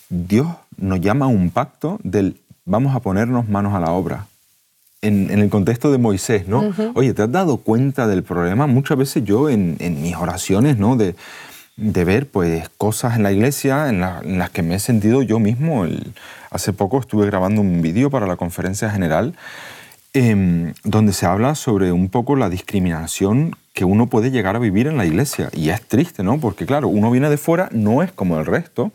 Dios 0.10 0.48
nos 0.78 1.02
llama 1.02 1.26
a 1.26 1.30
un 1.30 1.50
pacto 1.50 2.00
del 2.04 2.38
vamos 2.66 2.96
a 2.96 3.00
ponernos 3.00 3.48
manos 3.48 3.74
a 3.74 3.80
la 3.80 3.92
obra. 3.92 4.28
En, 5.02 5.30
en 5.30 5.40
el 5.40 5.50
contexto 5.50 5.92
de 5.92 6.00
Moisés, 6.00 6.48
¿no? 6.48 6.74
Oye, 6.96 7.14
¿te 7.14 7.22
has 7.22 7.32
dado 7.32 7.58
cuenta 7.58 8.08
del 8.08 8.24
problema? 8.24 8.66
Muchas 8.66 8.98
veces 8.98 9.24
yo 9.24 9.50
en, 9.50 9.76
en 9.80 10.02
mis 10.02 10.16
oraciones, 10.16 10.78
¿no? 10.80 10.96
De, 10.96 11.16
de 11.78 12.06
ver 12.06 12.30
pues 12.30 12.70
cosas 12.78 13.18
en 13.18 13.24
la 13.24 13.32
iglesia 13.32 13.90
en, 13.90 14.00
la- 14.02 14.22
en 14.24 14.38
las 14.40 14.50
que 14.50 14.62
me 14.64 14.76
he 14.76 14.80
sentido 14.80 15.22
yo 15.22 15.40
mismo. 15.40 15.86
Hace 16.50 16.74
poco 16.74 17.00
estuve 17.00 17.26
grabando 17.26 17.62
un 17.62 17.82
vídeo 17.82 18.10
para 18.10 18.28
la 18.28 18.38
conferencia 18.38 18.90
general 18.90 19.36
em, 20.14 20.74
donde 20.86 21.12
se 21.12 21.26
habla 21.26 21.56
sobre 21.56 21.92
un 21.92 22.08
poco 22.10 22.36
la 22.38 22.50
discriminación 22.50 23.56
que 23.74 23.84
uno 23.84 24.08
puede 24.08 24.32
llegar 24.32 24.56
a 24.56 24.60
vivir 24.60 24.88
en 24.88 24.96
la 24.98 25.06
iglesia. 25.06 25.50
Y 25.54 25.70
es 25.70 25.82
triste, 25.86 26.24
¿no? 26.24 26.40
Porque 26.40 26.66
claro, 26.66 26.88
uno 26.88 27.12
viene 27.12 27.30
de 27.30 27.38
fuera, 27.38 27.68
no 27.74 28.02
es 28.04 28.12
como 28.14 28.40
el 28.40 28.46
resto. 28.46 28.94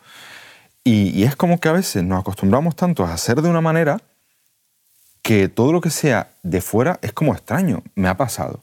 Y 0.82 1.24
es 1.24 1.36
como 1.36 1.60
que 1.60 1.68
a 1.68 1.72
veces 1.72 2.02
nos 2.02 2.20
acostumbramos 2.20 2.74
tanto 2.74 3.04
a 3.04 3.12
hacer 3.12 3.42
de 3.42 3.50
una 3.50 3.60
manera 3.60 3.98
que 5.20 5.48
todo 5.48 5.72
lo 5.72 5.82
que 5.82 5.90
sea 5.90 6.28
de 6.42 6.62
fuera 6.62 6.98
es 7.02 7.12
como 7.12 7.34
extraño. 7.34 7.82
Me 7.94 8.08
ha 8.08 8.16
pasado. 8.16 8.60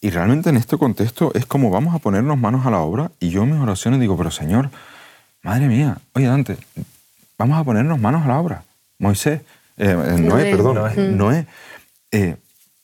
Y 0.00 0.10
realmente 0.10 0.50
en 0.50 0.56
este 0.56 0.76
contexto 0.78 1.32
es 1.34 1.44
como 1.46 1.70
vamos 1.70 1.94
a 1.94 1.98
ponernos 1.98 2.38
manos 2.38 2.64
a 2.66 2.70
la 2.70 2.78
obra 2.78 3.10
y 3.18 3.30
yo 3.30 3.42
en 3.42 3.52
mis 3.52 3.60
oraciones 3.60 3.98
digo, 4.00 4.16
pero 4.16 4.30
Señor, 4.30 4.70
madre 5.42 5.66
mía, 5.66 5.98
oye 6.14 6.26
Dante, 6.26 6.56
vamos 7.36 7.58
a 7.58 7.64
ponernos 7.64 7.98
manos 8.00 8.24
a 8.24 8.28
la 8.28 8.38
obra. 8.38 8.62
Moisés, 8.98 9.40
eh, 9.76 9.96
eh, 9.96 10.20
Noé, 10.20 10.50
perdón, 10.50 10.74
Noé. 10.76 10.96
Noé, 11.08 11.46
eh, 12.12 12.36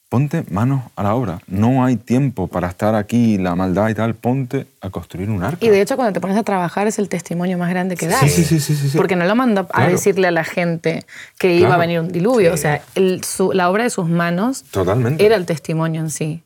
ponte 0.09 0.45
manos 0.51 0.83
a 0.97 1.03
la 1.05 1.15
obra. 1.15 1.41
No 1.49 1.85
hay 1.85 1.97
tiempo 1.97 2.47
para 2.49 2.69
estar 2.69 2.95
aquí, 2.97 3.39
la 3.39 3.55
maldad 3.57 3.89
y 3.91 3.95
tal, 3.95 4.15
ponte 4.15 4.67
a 4.81 4.91
construir 4.91 5.31
un 5.31 5.43
arca. 5.43 5.65
Y 5.65 5.69
de 5.71 5.81
hecho, 5.81 5.95
cuando 5.97 6.13
te 6.13 6.21
pones 6.21 6.37
a 6.37 6.43
trabajar 6.45 6.87
es 6.89 6.99
el 7.01 7.09
testimonio 7.09 7.59
más 7.59 7.71
grande 7.71 7.97
que 7.97 8.07
das. 8.09 8.21
Sí, 8.21 8.29
sí, 8.29 8.45
sí, 8.45 8.61
sí, 8.61 8.75
sí, 8.77 8.91
sí. 8.91 8.97
Porque 8.97 9.15
no 9.17 9.25
lo 9.25 9.35
mandó 9.37 9.63
a 9.63 9.67
Claro. 9.69 9.91
decirle 9.93 10.29
a 10.29 10.31
la 10.33 10.45
gente 10.45 11.05
que 11.39 11.55
iba 11.57 11.75
a 11.75 11.79
venir 11.79 11.99
un 12.01 12.09
diluvio. 12.13 12.53
O 12.53 12.57
sea, 12.57 12.83
el- 12.97 13.23
su- 13.25 13.53
la 13.53 13.71
obra 13.71 13.85
de 13.85 13.91
sus 13.91 14.09
manos 14.09 14.65
Totalmente. 14.71 15.25
era 15.25 15.35
el 15.37 15.47
testimonio 15.47 16.01
en 16.01 16.11
sí. 16.11 16.43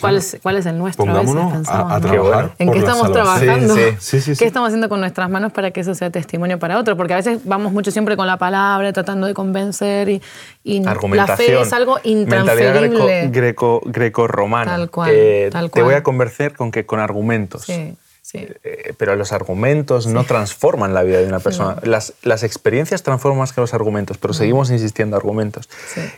¿Cuál, 0.00 0.16
es, 0.16 0.38
¿Cuál 0.42 0.56
es 0.56 0.66
el 0.66 0.78
nuestro? 0.78 1.04
a 1.04 1.06
veces 1.12 1.26
Pongámonos 1.26 1.52
pensamos, 1.52 1.92
a, 1.92 1.96
a 1.96 2.00
¿no? 2.00 2.06
trabajar. 2.08 2.50
¿En 2.58 2.72
qué 2.72 2.78
estamos 2.78 3.12
trabajando? 3.12 3.74
Sí, 3.74 3.80
sí, 3.98 4.20
sí, 4.20 4.34
sí. 4.34 4.38
¿Qué 4.38 4.46
estamos 4.46 4.68
haciendo 4.68 4.88
con 4.88 5.00
nuestras 5.00 5.28
manos 5.28 5.52
para 5.52 5.70
que 5.70 5.80
eso 5.80 5.94
sea 5.94 6.10
testimonio 6.10 6.58
para 6.58 6.78
otro? 6.78 6.96
Porque 6.96 7.14
a 7.14 7.16
veces 7.16 7.40
vamos 7.44 7.72
mucho 7.72 7.90
siempre 7.90 8.16
con 8.16 8.26
la 8.26 8.36
palabra, 8.36 8.92
tratando 8.92 9.26
de 9.26 9.34
convencer 9.34 10.08
y, 10.08 10.22
y 10.62 10.80
la 10.80 11.26
fe 11.36 11.60
es 11.60 11.72
algo 11.72 11.98
intransferible. 12.04 13.28
greco, 13.28 13.30
greco, 13.32 13.82
greco-romana. 13.86 14.70
Tal 14.70 14.90
cual, 14.90 15.10
Eh, 15.12 15.48
tal 15.50 15.70
Te 15.70 15.82
voy 15.82 15.94
a 15.94 16.02
convencer 16.02 16.54
con 16.54 16.70
que 16.70 16.86
con 16.86 17.00
argumentos. 17.00 17.64
Sí. 17.64 17.94
Eh, 18.34 18.92
pero 18.98 19.16
los 19.16 19.32
argumentos 19.32 20.06
no 20.06 20.24
transforman 20.24 20.92
la 20.92 21.02
vida 21.02 21.18
de 21.18 21.26
una 21.26 21.40
persona. 21.40 21.76
Las, 21.82 22.12
las, 22.22 22.42
experiencias 22.42 23.02
transforman 23.02 23.38
más 23.38 23.54
que 23.54 23.62
los 23.62 23.72
argumentos, 23.72 24.18
pero 24.18 24.34
seguimos 24.34 24.70
insistiendo 24.70 25.16
argumentos. 25.16 25.70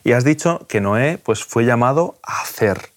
Y 0.02 0.10
has 0.12 0.24
dicho 0.24 0.66
que 0.68 0.80
Noé 0.80 1.18
pues, 1.22 1.44
fue 1.44 1.64
llamado 1.64 2.16
a 2.24 2.40
hacer, 2.42 2.89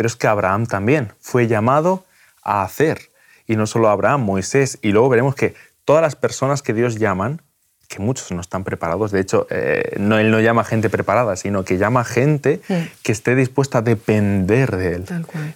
pero 0.00 0.06
es 0.06 0.16
que 0.16 0.28
Abraham 0.28 0.64
también 0.64 1.12
fue 1.20 1.46
llamado 1.46 2.06
a 2.42 2.62
hacer. 2.62 3.10
Y 3.46 3.56
no 3.56 3.66
solo 3.66 3.90
Abraham, 3.90 4.22
Moisés, 4.22 4.78
y 4.80 4.92
luego 4.92 5.10
veremos 5.10 5.34
que 5.34 5.54
todas 5.84 6.00
las 6.00 6.16
personas 6.16 6.62
que 6.62 6.72
Dios 6.72 6.96
llaman 6.96 7.42
que 7.86 7.98
muchos 7.98 8.32
no 8.32 8.40
están 8.40 8.64
preparados. 8.64 9.10
De 9.10 9.20
hecho, 9.20 9.46
eh, 9.50 9.96
no, 9.98 10.18
él 10.18 10.30
no 10.30 10.40
llama 10.40 10.64
gente 10.64 10.88
preparada, 10.88 11.36
sino 11.36 11.66
que 11.66 11.76
llama 11.76 12.04
gente 12.04 12.62
que 13.02 13.12
esté 13.12 13.34
dispuesta 13.34 13.78
a 13.78 13.82
depender 13.82 14.74
de 14.74 14.94
él. 14.94 15.04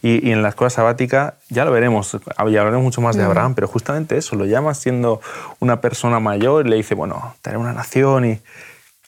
Y, 0.03 0.31
en 0.31 0.43
la 0.43 0.51
escuela 0.51 0.69
sabática 0.69 1.37
ya 1.49 1.65
lo 1.65 1.71
veremos, 1.71 2.19
hablaremos 2.37 2.83
mucho 2.83 3.01
más 3.01 3.17
de. 3.17 3.23
Abraham, 3.23 3.55
pero 3.55 3.67
justamente 3.67 4.19
eso, 4.19 4.37
lo 4.37 4.45
llama 4.45 4.75
siendo 4.75 5.23
una 5.59 5.81
persona 5.81 6.21
mayor 6.21 6.67
y 6.67 6.69
le 6.69 6.77
dice, 6.77 6.95
bueno, 6.95 7.35
tener 7.41 7.57
una 7.57 7.73
nación 7.73 8.27
y 8.27 8.41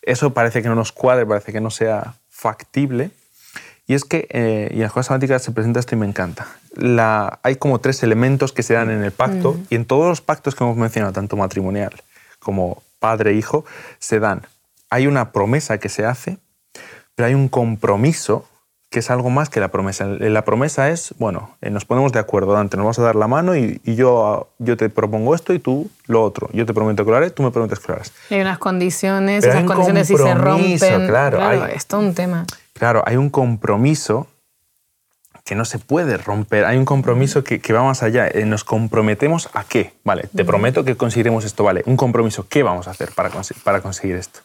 eso 0.00 0.32
parece 0.32 0.62
que 0.62 0.70
no 0.70 0.76
nos 0.76 0.92
cuadre, 0.92 1.26
parece 1.26 1.52
que 1.52 1.60
no 1.60 1.68
sea 1.68 2.14
factible. 2.30 3.10
Y 3.86 3.94
es 3.94 4.04
que 4.04 4.26
eh, 4.30 4.68
y 4.72 4.74
en 4.74 4.80
la 4.80 4.86
escuela 4.86 5.04
sabática 5.04 5.38
se 5.38 5.52
presenta 5.52 5.80
esto 5.80 5.94
y 5.94 5.98
me 5.98 6.06
encanta. 6.06 6.46
La, 6.74 7.38
hay 7.42 7.56
como 7.56 7.80
tres 7.80 8.02
elementos 8.02 8.52
que 8.52 8.62
se 8.62 8.74
dan 8.74 8.90
en 8.90 9.04
el 9.04 9.12
pacto 9.12 9.54
mm. 9.54 9.66
y 9.70 9.74
en 9.76 9.84
todos 9.84 10.08
los 10.08 10.20
pactos 10.20 10.54
que 10.54 10.64
hemos 10.64 10.76
mencionado, 10.76 11.12
tanto 11.12 11.36
matrimonial 11.36 11.92
como 12.40 12.82
padre 12.98 13.38
e 13.38 13.44
se 13.98 14.20
dan. 14.20 14.42
Hay 14.90 15.06
una 15.06 15.32
promesa 15.32 15.78
que 15.78 15.88
se 15.88 16.04
hace, 16.04 16.38
pero 17.14 17.28
hay 17.28 17.34
un 17.34 17.48
compromiso 17.48 18.46
que 18.90 19.00
es 19.00 19.10
algo 19.10 19.30
más 19.30 19.48
que 19.50 19.60
la 19.60 19.68
promesa. 19.68 20.06
La 20.06 20.44
promesa 20.44 20.90
es, 20.90 21.14
bueno, 21.18 21.56
eh, 21.60 21.70
nos 21.70 21.84
ponemos 21.84 22.12
de 22.12 22.20
acuerdo, 22.20 22.52
Dante, 22.52 22.76
nos 22.76 22.84
vamos 22.84 22.98
a 22.98 23.02
dar 23.02 23.16
la 23.16 23.26
mano 23.26 23.56
y, 23.56 23.80
yo, 23.84 24.48
yo 24.58 24.76
te 24.76 24.88
propongo 24.88 25.34
esto 25.34 25.52
y 25.52 25.58
tú 25.58 25.90
lo 26.06 26.22
otro. 26.22 26.48
Yo 26.52 26.66
te 26.66 26.72
prometo 26.72 27.04
que 27.04 27.10
lo 27.10 27.16
haré, 27.16 27.30
tú 27.30 27.42
me 27.42 27.50
prometes 27.50 27.80
que 27.80 27.88
lo 27.88 27.94
harás. 27.94 28.12
Hay 28.30 28.40
unas 28.40 28.58
condiciones, 28.58 29.44
esas 29.44 29.64
condiciones 29.64 30.06
si 30.06 30.16
se 30.16 30.34
rompen. 30.34 31.06
Claro, 31.08 31.38
claro 31.38 31.66
es 31.66 31.86
todo 31.86 32.00
un 32.00 32.14
tema. 32.14 32.46
Claro, 32.78 33.02
hay 33.06 33.16
un 33.16 33.30
compromiso 33.30 34.26
que 35.44 35.54
no 35.54 35.64
se 35.64 35.78
puede 35.78 36.18
romper. 36.18 36.64
Hay 36.64 36.76
un 36.76 36.84
compromiso 36.84 37.42
que, 37.44 37.60
va 37.72 37.82
más 37.82 38.02
allá. 38.02 38.28
Eh, 38.28 38.44
nos 38.44 38.64
comprometemos 38.64 39.48
a 39.54 39.64
qué. 39.64 39.94
Vale, 40.04 40.28
te 40.34 40.44
prometo 40.44 40.84
que 40.84 40.96
conseguiremos 40.96 41.44
esto. 41.44 41.64
Vale, 41.64 41.82
un 41.86 41.96
compromiso. 41.96 42.48
¿Qué 42.48 42.62
vamos 42.62 42.88
a 42.88 42.90
hacer 42.90 43.12
para, 43.12 43.30
para 43.64 43.80
conseguir 43.80 44.16
esto? 44.16 44.40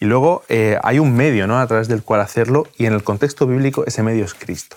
Y 0.00 0.06
luego 0.06 0.42
eh, 0.48 0.78
hay 0.82 0.98
un 0.98 1.14
medio 1.14 1.46
¿no? 1.46 1.60
a 1.60 1.66
través 1.66 1.86
del 1.86 2.02
cual 2.02 2.22
hacerlo 2.22 2.66
y 2.76 2.86
en 2.86 2.92
el 2.92 3.04
contexto 3.04 3.46
bíblico 3.46 3.84
ese 3.86 4.02
medio 4.02 4.24
es 4.24 4.34
Cristo. 4.34 4.76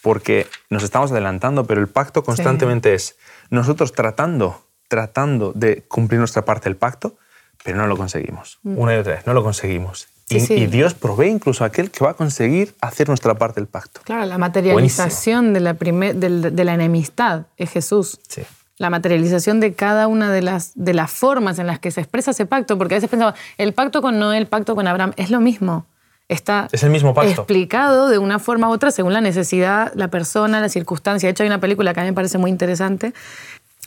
Porque 0.00 0.46
nos 0.70 0.82
estamos 0.82 1.12
adelantando, 1.12 1.66
pero 1.66 1.80
el 1.80 1.88
pacto 1.88 2.24
constantemente 2.24 2.94
es 2.94 3.16
nosotros 3.50 3.92
tratando, 3.92 4.64
tratando 4.88 5.52
de 5.54 5.82
cumplir 5.82 6.20
nuestra 6.20 6.44
parte 6.44 6.70
del 6.70 6.76
pacto, 6.76 7.16
pero 7.62 7.76
no 7.76 7.86
lo 7.86 7.96
conseguimos. 7.96 8.60
Una 8.62 8.94
y 8.94 8.98
otra 8.98 9.14
vez, 9.14 9.26
no 9.26 9.34
lo 9.34 9.42
conseguimos 9.42 10.13
y, 10.28 10.66
Dios 10.66 10.94
provee 10.94 11.28
incluso 11.28 11.64
a 11.64 11.68
aquel 11.68 11.90
que 11.90 12.04
va 12.04 12.12
a 12.12 12.14
conseguir 12.14 12.74
hacer 12.80 13.08
nuestra 13.08 13.34
parte 13.34 13.60
del 13.60 13.68
pacto. 13.68 14.00
Claro, 14.04 14.24
la 14.24 14.38
materialización 14.38 15.52
de 15.52 15.60
la, 15.60 15.74
de, 15.74 16.64
la, 16.64 16.74
enemistad 16.74 17.42
es 17.56 17.70
Jesús. 17.70 18.18
Sí. 18.28 18.42
La 18.78 18.90
materialización 18.90 19.60
de 19.60 19.74
cada 19.74 20.08
una 20.08 20.32
de 20.32 20.42
las, 20.42 20.72
de 20.74 20.94
las 20.94 21.10
formas 21.10 21.58
en 21.58 21.66
las 21.66 21.78
que 21.78 21.90
se 21.90 22.00
expresa 22.00 22.30
ese 22.30 22.46
pacto, 22.46 22.78
porque 22.78 22.94
a 22.94 22.96
veces 22.96 23.10
pensaba, 23.10 23.34
el 23.58 23.72
pacto 23.74 24.02
con 24.02 24.18
Noé, 24.18 24.38
el 24.38 24.46
pacto 24.46 24.74
con 24.74 24.86
Abraham, 24.88 25.12
es 25.16 25.30
lo 25.30 25.40
mismo. 25.40 25.86
Está 26.26 26.68
es 26.72 26.82
el 26.82 26.90
mismo 26.90 27.12
pacto. 27.12 27.42
explicado 27.42 28.08
de 28.08 28.16
una 28.16 28.38
forma 28.38 28.70
u 28.70 28.72
otra 28.72 28.90
según 28.90 29.12
la 29.12 29.20
necesidad, 29.20 29.92
la 29.94 30.08
persona, 30.08 30.58
la 30.60 30.70
circunstancia. 30.70 31.26
De 31.26 31.32
hecho, 31.32 31.42
hay 31.42 31.48
una 31.48 31.60
película 31.60 31.92
que 31.92 32.00
a 32.00 32.02
mí 32.02 32.08
me 32.08 32.14
parece 32.14 32.38
muy 32.38 32.50
interesante, 32.50 33.12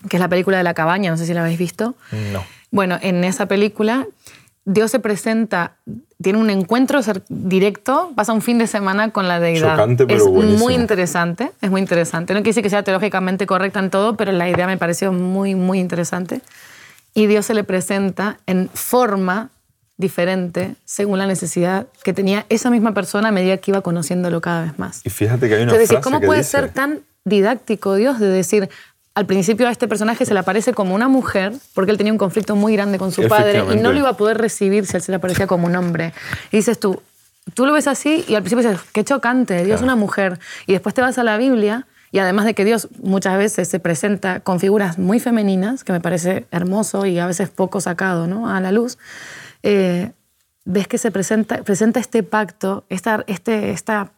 que 0.07 0.17
es 0.17 0.21
la 0.21 0.29
película 0.29 0.57
de 0.57 0.63
la 0.63 0.75
cabaña, 0.75 1.09
no 1.09 1.17
sé 1.17 1.25
si 1.25 1.33
la 1.33 1.41
habéis 1.41 1.57
visto. 1.57 1.95
No. 2.31 2.43
Bueno, 2.69 2.99
en 3.01 3.23
esa 3.23 3.47
película 3.47 4.05
Dios 4.69 4.91
se 4.91 4.99
presenta, 4.99 5.77
tiene 6.21 6.39
un 6.39 6.49
encuentro 6.49 6.99
directo, 7.29 8.11
pasa 8.17 8.33
un 8.33 8.41
fin 8.41 8.57
de 8.57 8.67
semana 8.67 9.11
con 9.11 9.29
la 9.29 9.39
deidad. 9.39 9.79
es 10.09 10.27
muy 10.27 10.73
interesante, 10.73 11.53
es 11.61 11.71
muy 11.71 11.79
interesante. 11.79 12.33
No 12.33 12.39
quiere 12.39 12.49
decir 12.49 12.63
que 12.63 12.69
sea 12.69 12.83
teológicamente 12.83 13.47
correcta 13.47 13.79
en 13.79 13.89
todo, 13.89 14.17
pero 14.17 14.33
la 14.33 14.49
idea 14.49 14.67
me 14.67 14.77
pareció 14.77 15.13
muy, 15.13 15.55
muy 15.55 15.79
interesante. 15.79 16.41
Y 17.13 17.27
Dios 17.27 17.45
se 17.45 17.53
le 17.53 17.63
presenta 17.63 18.39
en 18.45 18.67
forma 18.73 19.51
diferente 19.95 20.75
según 20.83 21.19
la 21.19 21.27
necesidad 21.27 21.87
que 22.03 22.11
tenía 22.11 22.45
esa 22.49 22.69
misma 22.69 22.93
persona 22.93 23.29
a 23.29 23.31
medida 23.31 23.55
que 23.55 23.71
iba 23.71 23.79
conociéndolo 23.79 24.41
cada 24.41 24.63
vez 24.63 24.77
más. 24.77 24.99
Y 25.05 25.09
fíjate 25.09 25.47
que 25.47 25.55
hay 25.55 25.63
una 25.63 25.71
Entonces, 25.71 25.87
frase 25.87 26.03
¿cómo 26.03 26.19
puede 26.19 26.43
ser 26.43 26.73
tan 26.73 26.99
didáctico 27.23 27.95
Dios 27.95 28.19
de 28.19 28.27
decir, 28.27 28.69
al 29.17 29.25
principio 29.25 29.67
a 29.67 29.71
este 29.71 29.87
personaje 29.87 30.27
se 30.27 30.35
le 30.35 30.41
aparece 30.41 30.75
como 30.75 30.93
una 30.93 31.07
mujer, 31.07 31.51
porque 31.73 31.89
él 31.89 31.97
tenía 31.97 32.13
un 32.13 32.19
conflicto 32.19 32.55
muy 32.55 32.73
grande 32.73 32.99
con 32.99 33.11
su 33.11 33.27
padre 33.27 33.63
y 33.73 33.77
no 33.77 33.91
lo 33.91 33.97
iba 33.97 34.09
a 34.09 34.13
poder 34.15 34.37
recibir 34.37 34.85
si 34.85 34.95
él 34.95 35.01
se 35.01 35.11
le 35.11 35.15
aparecía 35.15 35.47
como 35.47 35.65
un 35.65 35.75
hombre. 35.75 36.13
Y 36.51 36.57
dices 36.57 36.79
tú, 36.79 37.01
tú 37.55 37.65
lo 37.65 37.73
ves 37.73 37.87
así 37.87 38.23
y 38.27 38.35
al 38.35 38.43
principio 38.43 38.69
dices, 38.69 38.85
qué 38.93 39.03
chocante, 39.03 39.65
Dios 39.65 39.77
es 39.77 39.81
una 39.81 39.95
mujer. 39.95 40.37
Y 40.67 40.73
después 40.73 40.93
te 40.93 41.01
vas 41.01 41.17
a 41.17 41.23
la 41.23 41.35
Biblia 41.37 41.87
y 42.11 42.19
además 42.19 42.45
de 42.45 42.53
que 42.53 42.63
Dios 42.63 42.89
muchas 43.01 43.39
veces 43.39 43.67
se 43.67 43.79
presenta 43.79 44.41
con 44.41 44.59
figuras 44.59 44.99
muy 44.99 45.19
femeninas, 45.19 45.83
que 45.83 45.93
me 45.93 45.99
parece 45.99 46.45
hermoso 46.51 47.07
y 47.07 47.17
a 47.17 47.25
veces 47.25 47.49
poco 47.49 47.81
sacado 47.81 48.27
¿no? 48.27 48.47
a 48.47 48.61
la 48.61 48.71
luz, 48.71 48.99
eh, 49.63 50.11
ves 50.63 50.87
que 50.87 50.99
se 50.99 51.09
presenta, 51.09 51.63
presenta 51.63 51.99
este 51.99 52.21
pacto, 52.21 52.85
esta, 52.89 53.23
este, 53.25 53.71
esta, 53.71 54.11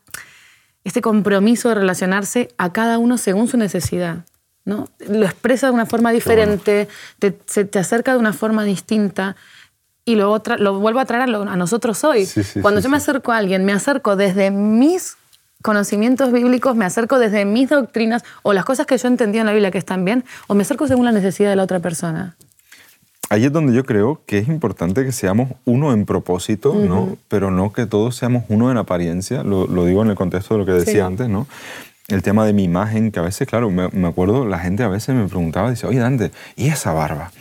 este 0.83 0.99
compromiso 0.99 1.69
de 1.69 1.75
relacionarse 1.75 2.49
a 2.57 2.73
cada 2.73 2.97
uno 2.97 3.17
según 3.17 3.47
su 3.47 3.55
necesidad. 3.55 4.25
Lo 4.65 5.26
expresa 5.26 5.67
de 5.67 5.74
una 5.74 5.86
forma 5.86 6.12
diferente, 6.12 6.88
te, 7.17 7.38
se 7.45 7.65
te 7.65 7.80
acerca 7.80 8.13
de 8.13 8.19
una 8.19 8.34
forma 8.34 8.63
distinta 8.63 9.36
y 10.06 10.15
lo, 10.15 10.41
lo 10.58 10.80
vuelvo 10.80 11.00
a 11.00 11.06
traer 11.06 11.24
a, 11.24 11.56
nosotros 11.56 12.04
hoy. 12.04 12.28
Cuando 12.62 12.82
yo 12.82 12.89
me 12.89 12.98
acerco 12.98 13.32
a 13.32 13.38
alguien, 13.38 13.63
me 13.65 13.74
acerco 13.74 14.15
desde 14.15 14.50
mis 14.50 15.17
conocimientos 15.62 16.32
bíblicos, 16.32 16.76
me 16.76 16.86
acerco 16.86 17.19
desde 17.19 17.45
mis 17.45 17.69
doctrinas 17.69 18.24
o 18.41 18.54
las 18.54 18.65
cosas 18.65 18.86
que 18.88 18.98
yo 18.98 19.08
entendí 19.08 19.39
en 19.39 19.45
la 19.45 19.52
Biblia 19.52 19.72
que 19.72 19.78
están 19.78 20.06
bien, 20.06 20.24
o 20.48 20.56
me 20.56 20.63
acerco 20.63 20.88
según 20.88 21.06
la 21.06 21.12
necesidad 21.12 21.50
de 21.50 21.56
la 21.56 21.63
otra 21.63 21.80
persona. 21.80 22.36
Ahí 23.30 23.45
es 23.45 23.52
donde 23.52 23.74
yo 23.74 23.86
creo 23.86 24.22
que 24.26 24.39
es 24.39 24.48
importante 24.48 25.06
que 25.06 25.12
seamos 25.12 25.52
uno 25.65 25.93
en 25.93 26.06
propósito, 26.06 26.74
¿no? 26.74 27.15
pero 27.28 27.52
no 27.52 27.72
que 27.72 27.86
todos 27.86 28.15
seamos 28.15 28.45
uno 28.50 28.72
en 28.72 28.78
apariencia, 28.78 29.43
lo, 29.43 29.67
digo 29.86 30.02
en 30.02 30.10
el 30.10 30.15
contexto 30.15 30.56
de 30.56 30.60
lo 30.62 30.65
que 30.65 30.72
decía 30.72 31.06
antes, 31.06 31.30
¿no? 31.30 31.45
El 32.10 32.24
tema 32.24 32.45
de 32.45 32.54
mi 32.54 32.63
imagen, 32.63 33.12
que 33.12 33.19
a 33.19 33.24
veces, 33.24 33.48
claro, 33.48 33.69
me, 33.69 34.08
acuerdo, 34.08 34.45
la 34.45 34.60
gente 34.60 34.84
a 34.84 34.88
veces 34.88 35.15
me 35.15 35.28
preguntaba, 35.28 35.69
dice, 35.69 35.88
oye 35.88 36.00
Dante, 36.00 36.32
¿y 36.56 36.67
esa 36.67 36.93
barba? 36.93 37.32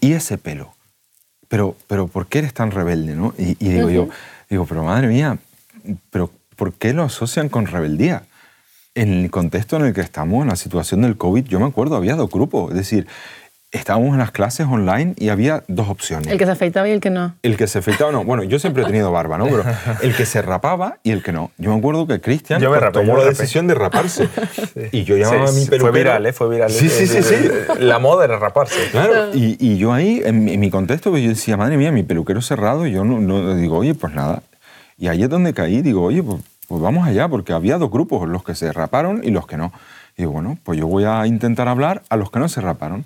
¿Y 0.00 0.12
ese 0.12 0.38
pelo? 0.38 0.74
Pero, 1.48 1.76
pero 1.86 2.08
¿por 2.08 2.26
qué 2.26 2.38
eres 2.38 2.54
tan 2.54 2.70
rebelde? 2.70 3.14
¿no? 3.14 3.34
Y, 3.38 3.54
digo 3.54 3.90
yo, 3.90 4.08
digo, 4.48 4.66
pero 4.66 4.84
madre 4.84 5.08
mía, 5.08 5.38
pero 6.10 6.30
¿por 6.56 6.72
qué 6.72 6.92
lo 6.92 7.04
asocian 7.04 7.48
con 7.48 7.66
rebeldía? 7.66 8.24
En 8.94 9.24
el 9.24 9.30
contexto 9.30 9.76
en 9.76 9.86
el 9.86 9.92
que 9.92 10.00
estamos, 10.00 10.42
en 10.42 10.48
la 10.48 10.56
situación 10.56 11.02
del 11.02 11.16
COVID, 11.16 11.44
yo 11.44 11.58
me 11.58 11.66
acuerdo, 11.66 11.96
había 11.96 12.14
dos 12.14 12.30
grupos, 12.30 12.70
es 12.70 12.76
decir, 12.76 13.06
estábamos 13.74 14.12
en 14.12 14.18
las 14.18 14.30
clases 14.30 14.66
online 14.66 15.14
y 15.18 15.28
había 15.28 15.64
dos 15.68 15.88
opciones. 15.88 16.28
El 16.28 16.38
que 16.38 16.46
se 16.46 16.52
afeitaba 16.52 16.88
y 16.88 16.92
el 16.92 17.00
que 17.00 17.10
no. 17.10 17.34
El 17.42 17.56
que 17.56 17.66
se 17.66 17.80
afeitaba, 17.80 18.12
no. 18.12 18.24
Bueno, 18.24 18.44
yo 18.44 18.58
siempre 18.58 18.84
he 18.84 18.86
tenido 18.86 19.10
barba, 19.10 19.36
¿no? 19.36 19.46
Pero 19.46 19.64
el 20.00 20.14
que 20.14 20.26
se 20.26 20.40
rapaba 20.42 20.98
y 21.02 21.10
el 21.10 21.22
que 21.22 21.32
no. 21.32 21.50
Yo 21.58 21.72
me 21.72 21.78
acuerdo 21.78 22.06
que 22.06 22.20
Cristian 22.20 22.62
tomó 22.92 23.16
la 23.16 23.24
decisión 23.24 23.66
de 23.66 23.74
raparse. 23.74 24.28
Y 24.92 25.04
yo 25.04 25.16
llamaba 25.16 25.48
a 25.48 25.52
mi 25.52 25.64
peluquero. 25.66 25.80
Fue 25.80 25.90
viral, 25.92 26.26
¿eh? 26.26 26.32
Fue 26.32 26.48
viral. 26.48 26.70
Sí, 26.70 26.88
sí, 26.88 27.06
sí, 27.06 27.22
sí. 27.22 27.36
La 27.78 27.98
moda 27.98 28.24
era 28.24 28.38
raparse. 28.38 28.90
Claro. 28.90 29.34
Y, 29.34 29.56
y 29.58 29.76
yo 29.76 29.92
ahí, 29.92 30.22
en 30.24 30.44
mi, 30.60 30.70
contexto, 30.70 31.10
pues 31.10 31.22
yo 31.22 31.30
decía, 31.30 31.56
madre 31.56 31.76
mía, 31.76 31.90
mi 31.90 32.02
peluquero 32.02 32.40
cerrado. 32.42 32.86
Y 32.86 32.92
yo 32.92 33.04
no, 33.04 33.20
no, 33.20 33.54
digo, 33.56 33.78
oye, 33.78 33.94
pues 33.94 34.14
nada. 34.14 34.42
Y 34.98 35.08
ahí 35.08 35.22
es 35.22 35.28
donde 35.28 35.52
caí. 35.54 35.82
Digo, 35.82 36.02
oye, 36.02 36.22
pues, 36.22 36.40
pues 36.68 36.80
vamos 36.80 37.06
allá, 37.06 37.28
porque 37.28 37.52
había 37.52 37.78
dos 37.78 37.90
grupos, 37.90 38.28
los 38.28 38.44
que 38.44 38.54
se 38.54 38.72
raparon 38.72 39.22
y 39.24 39.30
los 39.30 39.46
que 39.46 39.56
no. 39.56 39.72
Y 40.16 40.22
digo, 40.22 40.32
bueno, 40.32 40.58
pues 40.62 40.78
yo 40.78 40.86
voy 40.86 41.04
a 41.04 41.26
intentar 41.26 41.68
hablar 41.68 42.02
a 42.08 42.16
los 42.16 42.30
que 42.30 42.38
no 42.38 42.48
se 42.48 42.60
raparon. 42.60 43.04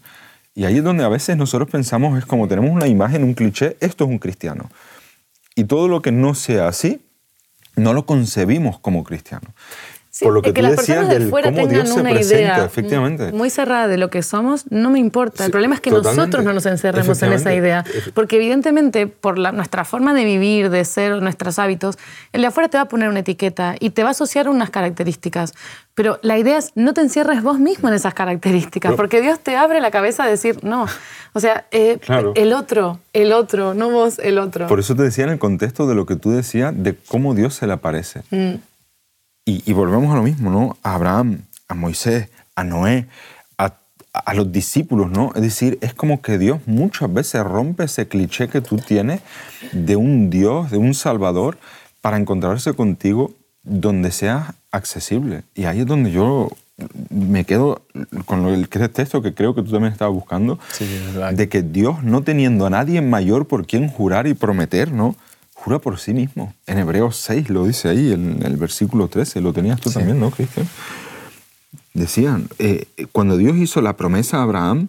Y 0.59 0.64
ahí 0.64 0.79
es 0.79 0.83
donde 0.83 1.05
a 1.05 1.09
veces 1.09 1.37
nosotros 1.37 1.71
pensamos, 1.71 2.18
es 2.18 2.27
como 2.27 2.49
tenemos 2.49 2.73
una 2.73 2.88
imagen, 2.88 3.23
un 3.23 3.33
cliché, 3.33 3.77
esto 3.79 4.03
es 4.03 4.11
un 4.11 4.18
cristiano. 4.18 4.68
Y 5.55 5.62
todo 5.62 5.87
lo 5.87 6.03
que 6.03 6.11
no 6.11 6.35
sea 6.35 6.66
así, 6.66 7.07
no 7.77 7.92
lo 7.92 8.07
concebimos 8.07 8.81
como 8.81 9.05
cristiano 9.05 9.55
por 10.21 10.33
lo 10.33 10.42
que, 10.42 10.53
tú 10.53 10.62
decías 10.62 11.09
del 11.09 11.31
cómo 11.31 11.66
Dios 11.66 11.88
se 11.88 12.03
presenta, 12.03 12.64
efectivamente. 12.64 13.33
Muy 13.33 13.51
cerrada 13.51 13.88
de 13.88 13.99
lo 13.99 14.11
que 14.11 14.23
somos, 14.23 14.64
no 14.71 14.90
me 14.90 14.99
importa. 14.99 15.44
el 15.44 15.51
problema 15.51 15.75
es 15.75 15.81
que 15.81 15.90
nosotros 15.90 16.44
no 16.44 16.53
nos 16.53 16.66
encerremos 16.66 17.23
en 17.23 17.33
esa 17.33 17.55
idea. 17.55 17.85
Porque 18.14 18.37
evidentemente, 18.37 19.07
por 19.07 19.38
la, 19.38 19.53
nuestra 19.53 19.85
forma 19.85 20.14
de 20.14 20.25
vivir, 20.25 20.71
de 20.71 20.85
ser, 20.85 21.23
nuestros 21.23 21.59
hábitos, 21.59 21.99
el 22.33 22.40
de 22.42 22.49
afuera 22.49 22.68
te 22.68 22.79
va 22.79 22.85
a 22.85 22.88
poner 22.88 23.09
una 23.09 23.21
etiqueta 23.21 23.77
y 23.79 23.90
te 23.90 24.03
va 24.03 24.09
a 24.09 24.12
asociar 24.12 24.49
unas 24.49 24.71
características. 24.71 25.55
Pero 25.94 26.18
la 26.23 26.38
idea 26.38 26.59
es 26.59 26.73
no 26.75 26.94
te 26.94 27.01
encierres 27.01 27.42
vos 27.42 27.59
mismo 27.59 27.88
en 27.88 27.94
esas 27.94 28.14
características, 28.14 28.94
porque 28.94 29.21
Dios 29.21 29.40
te 29.40 29.57
abre 29.57 29.81
la 29.81 29.90
cabeza 29.90 30.25
a 30.25 30.29
decir, 30.29 30.62
no, 30.62 30.87
o 31.33 31.40
sea, 31.40 31.66
eh, 31.71 31.99
el 32.35 32.53
otro, 32.53 33.01
el 33.12 33.33
otro, 33.33 33.75
no 33.75 33.90
vos, 33.90 34.18
el 34.21 34.38
otro. 34.38 34.66
Por 34.68 34.79
eso 34.79 34.94
te 34.94 35.03
decía 35.03 35.25
en 35.25 35.31
el 35.31 35.38
contexto 35.38 35.87
de 35.87 35.94
lo 35.94 36.07
que 36.07 36.16
tú 36.16 36.31
decías, 36.31 36.73
de 36.77 36.97
cómo 37.09 37.35
Dios 37.35 37.55
se 37.55 37.66
le 37.66 37.73
aparece. 37.73 38.23
Mm. 38.31 38.55
Y, 39.51 39.73
volvemos 39.73 40.13
a 40.13 40.17
lo 40.17 40.23
mismo, 40.23 40.51
¿no? 40.51 40.77
A 40.83 40.95
Abraham, 40.95 41.41
a 41.69 41.75
Moisés, 41.75 42.29
a 42.55 42.65
Noé, 42.65 43.07
a, 43.57 43.79
a 44.13 44.35
los 44.35 44.53
discípulos, 44.53 45.11
¿no? 45.11 45.33
Es 45.35 45.41
decir, 45.41 45.79
es 45.81 45.95
como 45.95 46.21
que 46.21 46.37
Dios 46.37 46.61
muchas 46.67 47.11
veces 47.11 47.43
rompe 47.45 47.85
ese 47.85 48.09
cliché 48.09 48.49
que 48.49 48.61
tú 48.61 48.77
tienes 48.77 49.23
de 49.73 49.97
un 49.97 50.29
Dios, 50.29 50.71
de 50.71 50.77
un 50.77 50.93
Salvador, 50.93 51.57
para 52.03 52.19
encontrarse 52.19 52.75
contigo 52.75 53.33
donde 53.63 54.13
sea 54.13 54.55
accesible. 54.71 55.45
Y 55.55 55.65
ahí 55.65 55.81
es 55.81 55.87
donde 55.87 56.11
yo 56.11 56.51
me 57.09 57.47
quedo 57.47 57.81
con 58.27 58.47
el 58.49 58.69
texto 58.69 59.23
que 59.23 59.33
creo 59.33 59.55
que 59.55 59.63
tú 59.63 59.71
también 59.71 59.95
estabas 59.95 60.15
buscando, 60.15 60.59
de 61.33 61.49
que 61.49 61.63
Dios, 61.63 62.03
no 62.03 62.23
teniendo 62.23 62.67
a 62.67 62.71
nadie 62.71 63.01
mayor 63.01 63.47
por 63.49 63.67
quien 63.67 63.89
jurar 63.89 64.27
y 64.27 64.35
prometer, 64.35 64.93
¿no? 64.93 65.17
Jura 65.69 65.81
por 65.81 65.99
sí 65.99 66.15
mismo. 66.15 66.55
En 66.67 66.79
Hebreos 66.79 67.17
6 67.17 67.51
lo 67.51 67.67
dice 67.67 67.91
ahí, 67.91 68.11
en 68.11 68.43
el 68.43 68.57
versículo 68.57 69.09
13, 69.09 69.43
lo 69.43 69.53
tenías 69.53 69.79
tú 69.79 69.91
también, 69.91 70.19
¿no, 70.19 70.31
Cristian? 70.31 70.67
Decían, 71.93 72.49
eh, 72.59 72.87
cuando 73.13 73.37
Dios 73.37 73.55
hizo 73.59 73.83
la 73.83 73.95
promesa 73.95 74.39
a 74.39 74.45
Abraham, 74.45 74.89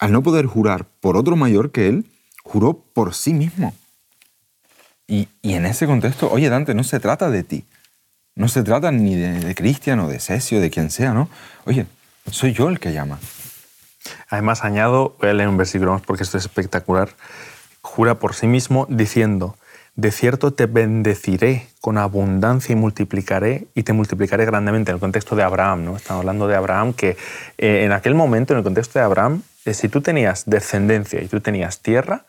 al 0.00 0.12
no 0.12 0.22
poder 0.22 0.44
jurar 0.44 0.84
por 1.00 1.16
otro 1.16 1.34
mayor 1.34 1.70
que 1.72 1.88
él, 1.88 2.04
juró 2.42 2.74
por 2.92 3.14
sí 3.14 3.32
mismo. 3.32 3.74
Y, 5.06 5.28
y 5.40 5.54
en 5.54 5.64
ese 5.64 5.86
contexto, 5.86 6.30
oye 6.30 6.50
Dante, 6.50 6.74
no 6.74 6.84
se 6.84 7.00
trata 7.00 7.30
de 7.30 7.42
ti, 7.42 7.64
no 8.34 8.48
se 8.48 8.62
trata 8.62 8.92
ni 8.92 9.14
de, 9.14 9.54
Cristian 9.54 9.98
o 10.00 10.08
de 10.08 10.20
Cesio, 10.20 10.60
de 10.60 10.68
quien 10.68 10.90
sea, 10.90 11.14
¿no? 11.14 11.30
Oye, 11.64 11.86
soy 12.30 12.52
yo 12.52 12.68
el 12.68 12.80
que 12.80 12.92
llama. 12.92 13.18
Además, 14.28 14.62
añado, 14.62 15.16
voy 15.20 15.30
a 15.30 15.32
leer 15.32 15.48
un 15.48 15.56
versículo 15.56 15.92
más 15.92 16.02
porque 16.02 16.22
esto 16.22 16.36
es 16.36 16.44
espectacular. 16.44 17.14
Jura 17.80 18.16
por 18.16 18.34
sí 18.34 18.46
mismo 18.46 18.86
diciendo, 18.90 19.56
de 19.98 20.12
cierto 20.12 20.52
te 20.52 20.66
bendeciré 20.66 21.66
con 21.80 21.98
abundancia 21.98 22.72
y 22.72 22.76
multiplicaré 22.76 23.66
y 23.74 23.82
te 23.82 23.92
multiplicaré 23.92 24.44
grandemente 24.44 24.92
en 24.92 24.94
el 24.94 25.00
contexto 25.00 25.34
de 25.34 25.42
Abraham, 25.42 25.86
¿no? 25.86 25.96
Estamos 25.96 26.20
hablando 26.20 26.46
de 26.46 26.54
Abraham 26.54 26.92
que 26.92 27.16
eh, 27.58 27.82
en 27.82 27.90
aquel 27.90 28.14
momento, 28.14 28.52
en 28.52 28.58
el 28.58 28.64
contexto 28.64 29.00
de 29.00 29.04
Abraham, 29.04 29.42
eh, 29.64 29.74
si 29.74 29.88
tú 29.88 30.00
tenías 30.00 30.44
descendencia 30.46 31.20
y 31.20 31.26
tú 31.26 31.40
tenías 31.40 31.82
tierra, 31.82 32.26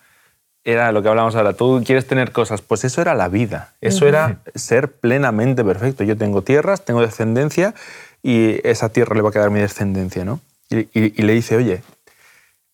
era 0.63 0.91
lo 0.91 1.03
que 1.03 1.09
hablamos 1.09 1.35
ahora, 1.35 1.53
tú 1.53 1.83
quieres 1.85 2.07
tener 2.07 2.31
cosas, 2.31 2.63
pues 2.63 2.83
eso 2.85 3.01
era 3.01 3.13
la 3.13 3.27
vida, 3.27 3.75
eso 3.81 4.07
era 4.07 4.39
ser 4.55 4.91
plenamente 4.91 5.63
perfecto. 5.63 6.03
Yo 6.03 6.17
tengo 6.17 6.41
tierras, 6.41 6.83
tengo 6.83 7.01
descendencia 7.01 7.75
y 8.23 8.67
esa 8.67 8.89
tierra 8.89 9.15
le 9.15 9.21
va 9.21 9.29
a 9.29 9.31
quedar 9.31 9.51
mi 9.51 9.59
descendencia, 9.59 10.25
¿no? 10.25 10.39
Y, 10.71 11.21
le 11.21 11.33
dice, 11.33 11.55
oye, 11.55 11.83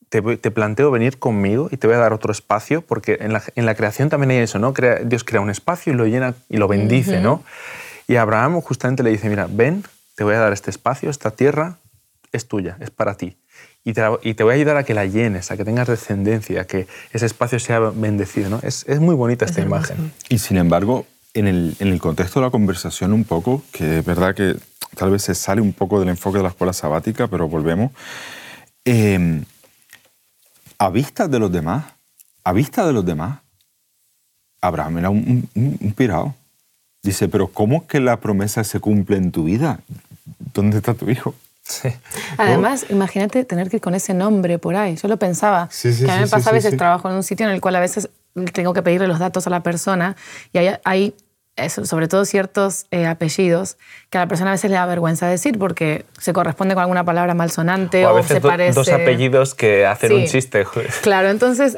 te, 0.09 0.21
planteo 0.21 0.91
venir 0.91 1.17
conmigo 1.17 1.69
y 1.71 1.77
te 1.77 1.87
voy 1.87 1.95
a 1.95 1.99
dar 1.99 2.13
otro 2.13 2.31
espacio, 2.31 2.81
porque 2.81 3.17
en 3.19 3.65
la, 3.65 3.75
creación 3.75 4.09
también 4.09 4.31
hay 4.31 4.37
eso, 4.37 4.59
¿no? 4.59 4.73
Dios 5.03 5.23
crea 5.23 5.41
un 5.41 5.49
espacio 5.49 5.93
y 5.93 5.95
lo 5.95 6.05
llena 6.05 6.35
y 6.49 6.57
lo 6.57 6.67
bendice, 6.67 7.19
¿no? 7.21 7.43
Y 8.07 8.15
Abraham 8.17 8.61
justamente 8.61 9.03
le 9.03 9.09
dice, 9.09 9.29
mira, 9.29 9.47
ven, 9.49 9.83
te 10.15 10.23
voy 10.23 10.35
a 10.35 10.39
dar 10.39 10.53
este 10.53 10.69
espacio, 10.69 11.09
esta 11.09 11.31
tierra 11.31 11.77
es 12.31 12.47
tuya, 12.47 12.77
es 12.79 12.91
para 12.91 13.15
ti 13.15 13.37
y 13.85 13.93
te, 13.93 14.43
voy 14.43 14.51
a 14.51 14.55
ayudar 14.55 14.77
a 14.77 14.83
que 14.83 14.95
la 14.95 15.05
llenes, 15.05 15.51
a 15.51 15.57
que 15.57 15.63
tengas 15.63 15.87
descendencia, 15.87 16.61
a 16.61 16.65
que 16.65 16.87
ese 17.13 17.27
espacio 17.27 17.59
sea 17.59 17.79
bendecido. 17.79 18.49
¿no? 18.49 18.59
Es, 18.63 18.83
es 18.87 18.99
muy 18.99 19.13
bonita 19.13 19.45
esta 19.45 19.61
imagen. 19.61 20.11
Y 20.27 20.39
sin 20.39 20.57
embargo, 20.57 21.05
en 21.35 21.47
el, 21.47 21.75
en 21.79 21.89
el, 21.89 21.99
contexto 21.99 22.39
de 22.39 22.47
la 22.47 22.49
conversación 22.49 23.13
un 23.13 23.25
poco, 23.25 23.61
que 23.71 23.99
es 23.99 24.05
verdad 24.05 24.33
que 24.33 24.55
tal 24.95 25.11
vez 25.11 25.21
se 25.21 25.35
sale 25.35 25.61
un 25.61 25.71
poco 25.71 25.99
del 25.99 26.09
enfoque 26.09 26.37
de 26.37 26.43
la 26.43 26.49
escuela 26.49 26.73
sabática, 26.73 27.27
pero 27.27 27.47
volvemos, 27.47 27.91
em, 28.85 29.45
a 30.77 30.89
vista 30.89 31.27
de 31.27 31.39
los 31.39 31.51
demás, 31.51 31.85
a 32.43 32.53
vista 32.53 32.85
de 32.85 32.93
los 32.93 33.05
demás, 33.05 33.39
Abraham 34.61 34.97
era 34.97 35.09
un, 35.09 35.47
un, 35.55 35.77
un 35.79 35.93
pirado. 35.93 36.35
Dice, 37.03 37.27
pero 37.27 37.47
¿cómo 37.47 37.77
es 37.77 37.83
que 37.83 37.99
la 37.99 38.19
promesa 38.19 38.63
se 38.63 38.79
cumple 38.79 39.17
en 39.17 39.31
tu 39.31 39.43
vida? 39.43 39.79
¿Dónde 40.53 40.77
está 40.77 40.93
tu 40.93 41.09
hijo? 41.09 41.35
Sí. 41.61 41.89
Además, 42.37 42.85
imagínate 42.89 43.43
tener 43.43 43.69
que 43.69 43.77
ir 43.77 43.81
con 43.81 43.95
ese 43.95 44.13
nombre 44.13 44.59
por 44.59 44.75
ahí. 44.75 44.95
Yo 44.95 45.07
lo 45.07 45.17
pensaba. 45.17 45.69
que 45.81 46.11
a 46.11 46.15
mí 46.15 46.21
me 46.21 46.27
pasa 46.27 46.49
a 46.49 46.53
veces 46.53 46.77
trabajo 46.77 47.09
en 47.09 47.15
un 47.15 47.23
sitio 47.23 47.45
en 47.45 47.53
el 47.53 47.61
cual 47.61 47.75
a 47.75 47.79
veces 47.79 48.09
tengo 48.53 48.73
que 48.73 48.81
pedirle 48.81 49.07
los 49.07 49.19
datos 49.19 49.47
a 49.47 49.49
la 49.49 49.61
persona 49.61 50.15
y 50.51 50.57
hay, 50.57 50.75
hay 50.83 51.13
eso, 51.57 51.85
sobre 51.85 52.09
todo 52.09 52.25
ciertos 52.25 52.85
eh, 52.91 53.05
apellidos 53.05 53.77
que 54.09 54.17
a 54.17 54.21
la 54.21 54.27
persona 54.27 54.51
a 54.51 54.53
veces 54.53 54.69
le 54.69 54.75
da 54.75 54.85
vergüenza 54.85 55.27
decir 55.27 55.57
porque 55.57 56.05
se 56.19 56.33
corresponde 56.33 56.73
con 56.73 56.81
alguna 56.81 57.05
palabra 57.05 57.33
malsonante 57.33 58.05
o, 58.05 58.21
se 58.23 58.41
parece. 58.41 58.73
Dos 58.73 58.89
apellidos 58.89 59.55
que 59.55 59.85
hacen 59.85 60.11
un 60.11 60.25
chiste. 60.25 60.65
Claro, 61.01 61.29
entonces, 61.29 61.77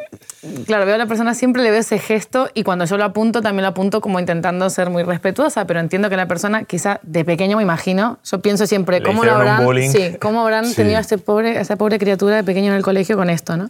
claro, 0.66 0.86
veo 0.86 0.96
a 0.96 0.98
la 0.98 1.06
persona, 1.06 1.36
siempre 1.36 1.62
le 1.62 1.70
veo 1.70 1.82
ese 1.82 2.00
gesto 2.00 2.50
y 2.56 2.64
cuando 2.64 2.86
yo 2.86 2.98
lo 2.98 3.04
apunto, 3.04 3.42
también 3.42 3.64
lo 3.64 3.70
apunto 3.70 4.02
como 4.02 4.20
intentando 4.20 4.68
ser 4.72 4.90
muy 4.90 5.04
respetuosa, 5.04 5.66
pero 5.68 5.80
entiendo 5.80 6.10
que 6.10 6.18
la 6.18 6.28
persona, 6.28 6.64
quizá 6.64 7.00
de 7.04 7.24
pequeño 7.24 7.58
me 7.58 7.64
imagino, 7.64 8.18
yo 8.24 8.42
pienso 8.42 8.66
siempre, 8.66 9.04
¿cómo, 9.04 9.26
lo 9.26 9.34
habrán, 9.34 9.92
sí, 9.92 10.18
¿cómo 10.20 10.42
habrán 10.42 10.74
tenido 10.74 10.98
a, 10.98 11.02
este 11.02 11.20
pobre, 11.20 11.60
a 11.60 11.62
esa 11.62 11.76
pobre 11.76 12.00
criatura 12.00 12.36
de 12.36 12.44
pequeño 12.44 12.72
en 12.72 12.78
el 12.78 12.84
colegio 12.84 13.16
con 13.16 13.30
esto, 13.30 13.58
no? 13.58 13.70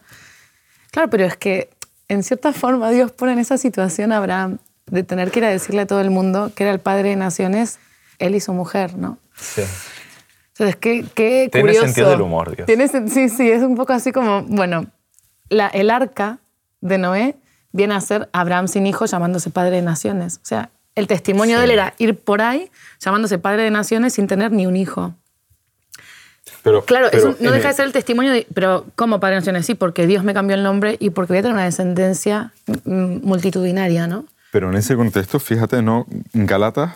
Claro, 0.91 1.09
pero 1.09 1.25
es 1.25 1.35
que 1.35 1.69
en 2.07 2.23
cierta 2.23 2.53
forma 2.53 2.89
Dios 2.91 3.11
pone 3.11 3.33
en 3.33 3.39
esa 3.39 3.57
situación 3.57 4.13
a 4.13 4.17
Abraham 4.17 4.59
de 4.89 5.03
tener 5.03 5.31
que 5.31 5.39
ir 5.39 5.45
a 5.45 5.49
decirle 5.49 5.81
a 5.81 5.87
todo 5.87 6.01
el 6.01 6.09
mundo 6.09 6.51
que 6.55 6.63
era 6.63 6.71
el 6.71 6.79
padre 6.79 7.09
de 7.09 7.15
naciones, 7.15 7.79
él 8.19 8.35
y 8.35 8.39
su 8.39 8.53
mujer, 8.53 8.95
¿no? 8.97 9.17
Sí. 9.35 9.63
Entonces, 10.53 10.75
qué, 10.77 11.05
qué 11.13 11.49
Tiene 11.51 11.73
sentido 11.73 12.09
del 12.09 12.21
humor, 12.21 12.55
Dios. 12.55 12.65
Tiene, 12.65 12.87
sí, 12.87 13.29
sí, 13.29 13.51
es 13.51 13.61
un 13.61 13.75
poco 13.75 13.93
así 13.93 14.11
como, 14.11 14.43
bueno, 14.43 14.87
la, 15.49 15.67
el 15.67 15.89
arca 15.89 16.39
de 16.81 16.97
Noé 16.97 17.35
viene 17.71 17.93
a 17.93 18.01
ser 18.01 18.27
Abraham 18.33 18.67
sin 18.67 18.87
hijo 18.87 19.05
llamándose 19.05 19.51
padre 19.51 19.75
de 19.75 19.81
naciones. 19.83 20.37
O 20.37 20.45
sea, 20.45 20.71
el 20.95 21.05
testimonio 21.05 21.59
de 21.59 21.65
él 21.65 21.71
era 21.71 21.93
ir 21.99 22.17
por 22.17 22.41
ahí 22.41 22.71
llamándose 22.99 23.37
padre 23.37 23.63
de 23.63 23.71
naciones 23.71 24.13
sin 24.13 24.25
tener 24.25 24.51
ni 24.51 24.65
un 24.65 24.75
hijo. 24.75 25.13
Pero, 26.63 26.83
claro, 26.83 27.09
no 27.39 27.51
deja 27.51 27.67
de 27.67 27.73
ser 27.73 27.85
el 27.85 27.91
testimonio, 27.91 28.31
de, 28.31 28.47
pero 28.53 28.85
¿cómo 28.95 29.19
Padre 29.19 29.35
de 29.35 29.41
Naciones? 29.41 29.65
Sí, 29.65 29.75
porque 29.75 30.07
Dios 30.07 30.23
me 30.23 30.33
cambió 30.33 30.55
el 30.55 30.63
nombre 30.63 30.97
y 30.99 31.11
porque 31.11 31.33
voy 31.33 31.39
a 31.39 31.41
tener 31.41 31.53
una 31.53 31.65
descendencia 31.65 32.51
mm, 32.83 33.25
multitudinaria, 33.25 34.07
¿no? 34.07 34.25
Pero 34.57 34.71
en 34.71 34.75
ese 34.75 34.95
contexto, 34.95 35.39
fíjate, 35.39 35.83
¿no? 35.83 36.07
Galatas 36.33 36.95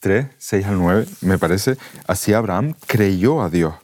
3, 0.00 0.26
6 0.38 0.66
al 0.66 0.76
9, 0.76 1.06
me 1.20 1.38
parece, 1.38 1.76
así 2.08 2.32
Abraham 2.32 2.74
creyó 2.88 3.42
a 3.42 3.48
Dios. 3.48 3.74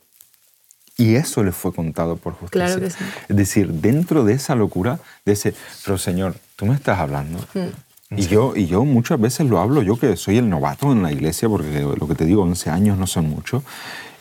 Y 0.96 1.14
eso 1.14 1.44
le 1.44 1.52
fue 1.52 1.72
contado 1.72 2.16
por 2.16 2.32
justicia. 2.32 2.66
Claro 2.66 2.80
que 2.80 2.90
sí. 2.90 2.96
Es 3.28 3.36
decir, 3.36 3.74
dentro 3.74 4.24
de 4.24 4.32
esa 4.32 4.56
locura, 4.56 4.98
de 5.24 5.34
ese, 5.34 5.54
pero 5.84 5.98
Señor, 5.98 6.34
tú 6.56 6.66
me 6.66 6.74
estás 6.74 6.98
hablando. 6.98 7.38
Mm. 7.54 8.18
Y, 8.18 8.26
yo, 8.26 8.54
y 8.56 8.66
yo 8.66 8.84
muchas 8.84 9.20
veces 9.20 9.46
lo 9.46 9.60
hablo, 9.60 9.82
yo 9.82 9.96
que 9.96 10.16
soy 10.16 10.38
el 10.38 10.50
novato 10.50 10.90
en 10.90 11.04
la 11.04 11.12
iglesia, 11.12 11.48
porque 11.48 11.80
lo 11.80 12.08
que 12.08 12.16
te 12.16 12.24
digo, 12.24 12.42
11 12.42 12.70
años 12.70 12.98
no 12.98 13.06
son 13.06 13.30
mucho. 13.30 13.62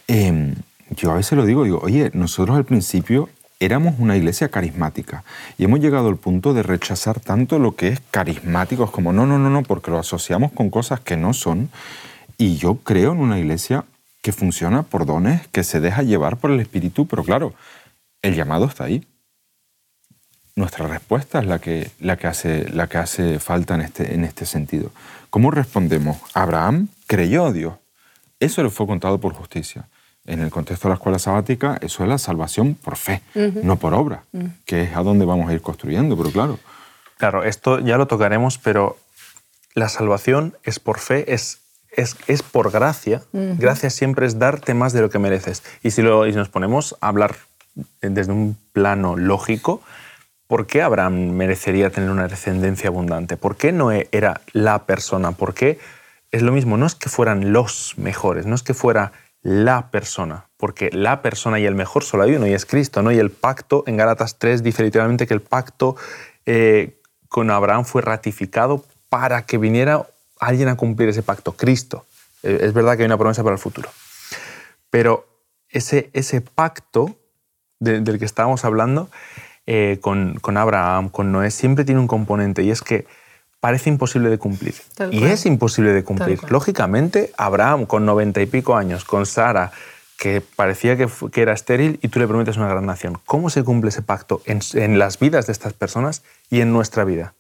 Em, 0.06 0.54
yo 0.92 1.10
a 1.10 1.16
veces 1.16 1.36
lo 1.36 1.48
digo, 1.48 1.64
digo, 1.64 1.80
oye, 1.82 2.12
nosotros 2.14 2.56
al 2.56 2.66
principio 2.66 3.30
éramos 3.62 3.96
una 4.00 4.18
iglesia 4.18 4.50
carismática 4.50 5.24
y 5.58 5.66
hemos 5.66 5.80
llegado 5.80 6.10
al 6.10 6.18
punto 6.18 6.54
de 6.54 6.64
rechazar 6.64 7.20
tanto 7.20 7.60
lo 7.60 7.76
que 7.76 7.90
es 7.90 8.02
carismático, 8.10 8.84
es 8.84 8.90
como 8.90 9.14
no, 9.14 9.28
no, 9.28 9.38
no, 9.38 9.52
no, 9.52 9.62
porque 9.62 9.92
lo 9.92 10.00
asociamos 10.00 10.52
con 10.52 10.72
cosas 10.72 11.00
que 11.00 11.16
no 11.16 11.34
son. 11.34 11.70
Y 12.40 12.58
yo 12.58 12.78
creo 12.78 13.12
en 13.12 13.20
una 13.20 13.38
iglesia 13.38 13.86
que 14.24 14.32
funciona 14.32 14.82
por 14.82 15.06
dones, 15.06 15.48
que 15.50 15.64
se 15.64 15.80
deja 15.80 16.02
llevar 16.02 16.38
por 16.38 16.50
el 16.50 16.60
Espíritu, 16.60 17.08
pero 17.08 17.24
claro, 17.24 17.54
el 18.24 18.36
llamado 18.36 18.66
está 18.66 18.86
ahí. 18.86 19.06
Nuestra 20.56 20.88
respuesta 20.88 21.40
es 21.40 21.46
la 21.46 21.60
que, 21.60 21.92
la 22.00 22.18
que, 22.18 22.28
hace, 22.28 22.68
la 22.72 22.88
que 22.88 22.98
hace 22.98 23.38
falta 23.38 23.76
en 23.76 23.82
este, 23.82 24.16
en 24.16 24.24
este 24.26 24.48
sentido. 24.48 24.92
¿Cómo 25.30 25.52
respondemos? 25.52 26.18
Abraham 26.34 26.88
creyó 27.06 27.46
a 27.46 27.52
Dios. 27.52 27.76
Eso 28.40 28.64
le 28.64 28.72
fue 28.72 28.88
contado 28.88 29.20
por 29.20 29.34
justicia 29.34 29.88
en 30.32 30.40
el 30.40 30.50
contexto 30.50 30.88
de 30.88 30.92
la 30.92 30.96
escuela 30.96 31.20
sabática, 31.20 31.78
eso 31.82 32.04
es 32.04 32.10
la 32.10 32.18
salvación 32.18 32.76
por 32.76 32.96
fe, 32.96 33.22
no 33.36 33.76
por 33.76 33.94
obra, 33.94 34.24
que 34.66 34.84
es 34.84 34.96
a 34.96 35.04
donde 35.04 35.26
vamos 35.26 35.50
a 35.50 35.54
ir 35.54 35.62
construyendo, 35.62 36.18
pero 36.18 36.32
claro. 36.32 36.60
Claro, 37.18 37.44
esto 37.44 37.80
ya 37.80 37.98
lo 37.98 38.08
tocaremos, 38.08 38.58
pero 38.58 38.98
la 39.74 39.90
salvación 39.90 40.56
es 40.64 40.80
por 40.80 41.00
fe, 41.00 41.34
es, 41.34 41.60
es, 41.92 42.16
es 42.28 42.44
por 42.44 42.72
gracia. 42.72 43.22
Gracia 43.34 43.90
siempre 43.90 44.26
es 44.26 44.40
darte 44.40 44.74
más 44.74 44.94
de 44.94 45.02
lo 45.02 45.10
que 45.10 45.20
mereces. 45.20 45.64
Y 45.84 45.92
si, 45.92 46.02
lo, 46.02 46.26
y 46.26 46.32
nos 46.32 46.50
ponemos 46.50 46.96
a 47.02 47.10
hablar 47.10 47.36
desde 48.02 48.32
un 48.32 48.58
plano 48.72 49.18
lógico, 49.18 49.82
¿por 50.48 50.66
qué 50.66 50.82
Abraham 50.82 51.32
merecería 51.32 51.90
tener 51.90 52.10
una 52.10 52.30
descendencia 52.30 52.88
abundante? 52.88 53.36
¿Por 53.36 53.58
qué 53.58 53.74
no 53.74 53.92
era 53.92 54.42
la 54.54 54.86
persona? 54.86 55.34
¿Por 55.34 55.54
qué 55.54 55.78
es 56.32 56.42
lo 56.42 56.54
mismo? 56.54 56.78
No 56.78 56.86
es 56.86 56.96
que 56.96 57.10
fueran 57.10 57.52
los 57.52 57.96
mejores, 57.98 58.46
no 58.46 58.56
es 58.56 58.64
que 58.64 58.74
fuera 58.74 59.12
la 59.44 59.90
persona, 59.90 60.48
porque 60.58 60.90
la 60.92 61.22
persona 61.22 61.60
y 61.60 61.66
el 61.66 61.76
mejor 61.76 62.04
solo 62.04 62.24
hay 62.24 62.36
uno 62.36 62.48
y 62.48 62.54
es 62.54 62.66
Cristo, 62.66 63.02
¿no? 63.02 63.12
Y 63.12 63.18
el 63.18 63.32
pacto 63.32 63.84
en 63.88 63.98
Gálatas 63.98 64.38
3 64.38 64.62
dice 64.62 64.92
que 64.92 65.34
el 65.34 65.42
pacto 65.42 65.96
eh, 66.46 67.00
con 67.28 67.50
Abraham 67.50 67.86
fue 67.86 68.02
ratificado 68.02 68.86
para 69.10 69.46
que 69.46 69.58
viniera 69.58 70.06
alguien 70.40 70.70
a 70.70 70.76
cumplir 70.76 71.10
ese 71.10 71.24
pacto, 71.24 71.54
Cristo. 71.54 72.06
Eh, 72.44 72.60
es 72.62 72.74
verdad 72.74 72.96
que 72.96 73.04
hay 73.04 73.08
una 73.08 73.18
promesa 73.18 73.44
para 73.44 73.56
el 73.56 73.60
futuro. 73.60 73.90
Pero 74.90 75.28
ese, 75.70 76.10
ese 76.14 76.42
pacto 76.42 77.16
del 77.80 78.20
que 78.20 78.26
estábamos 78.26 78.64
hablando 78.64 79.10
eh, 79.66 79.98
con, 80.02 80.36
con 80.40 80.58
Abraham, 80.58 81.10
con 81.10 81.32
Noé, 81.32 81.50
siempre 81.50 81.84
tiene 81.84 82.00
un 82.00 82.08
componente 82.08 82.62
y 82.62 82.70
es 82.70 82.82
que 82.82 83.08
parece 83.62 83.90
imposible 83.90 84.30
de 84.30 84.38
cumplir. 84.38 84.76
y 85.12 85.24
es 85.24 85.46
imposible 85.46 85.94
de 85.94 86.04
cumplir. 86.04 86.40
Lógicamente, 86.52 87.32
Abraham 87.38 87.86
con 87.86 88.06
noventa 88.06 88.42
y 88.42 88.46
pico 88.46 88.76
años, 88.76 89.06
con 89.06 89.26
Sara, 89.26 89.72
que 90.18 90.42
parecía 90.42 90.98
que, 90.98 91.08
que, 91.32 91.42
era 91.42 91.54
estéril 91.54 91.98
y 92.02 92.10
tú 92.10 92.20
le 92.20 92.28
prometes 92.28 92.58
una 92.58 92.68
gran 92.68 92.86
nación. 92.86 93.18
¿Cómo 93.26 93.50
se 93.50 93.64
cumple 93.64 93.90
ese 93.90 94.02
pacto 94.02 94.42
en, 94.46 94.60
en 94.74 95.00
las 95.00 95.18
vidas 95.18 95.48
de 95.48 95.54
estas 95.54 95.72
personas 95.74 96.22
y 96.50 96.60
en 96.60 96.74
nuestra 96.74 97.06
vida? 97.06 97.34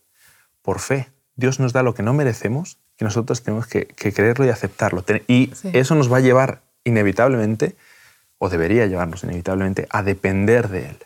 Por 0.61 0.79
fe. 0.79 1.09
Dios 1.35 1.59
nos 1.59 1.73
da 1.73 1.83
lo 1.83 1.93
que 1.93 2.03
no 2.03 2.13
merecemos 2.13 2.77
y 3.01 3.03
nosotros 3.03 3.41
tenemos 3.41 3.67
que, 3.67 3.87
creerlo 3.87 4.45
y 4.45 4.49
aceptarlo. 4.49 5.03
Y 5.27 5.51
eso 5.73 5.95
nos 5.95 6.11
va 6.11 6.17
a 6.17 6.21
llevar 6.21 6.61
inevitablemente, 6.83 7.75
o 8.37 8.49
debería 8.49 8.85
llevarnos 8.85 9.23
inevitablemente, 9.23 9.87
a 9.89 10.03
depender 10.03 10.69
de 10.69 10.85
Él, 10.85 10.97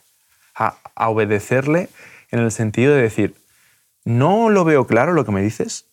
a, 0.55 0.77
obedecerle 1.07 1.89
en 2.31 2.39
el 2.39 2.51
sentido 2.51 2.93
de 2.93 3.01
decir, 3.01 3.35
no 4.05 4.49
lo 4.49 4.63
veo 4.63 4.87
claro 4.87 5.13
lo 5.13 5.25
que 5.25 5.31
me 5.31 5.41
dices, 5.41 5.87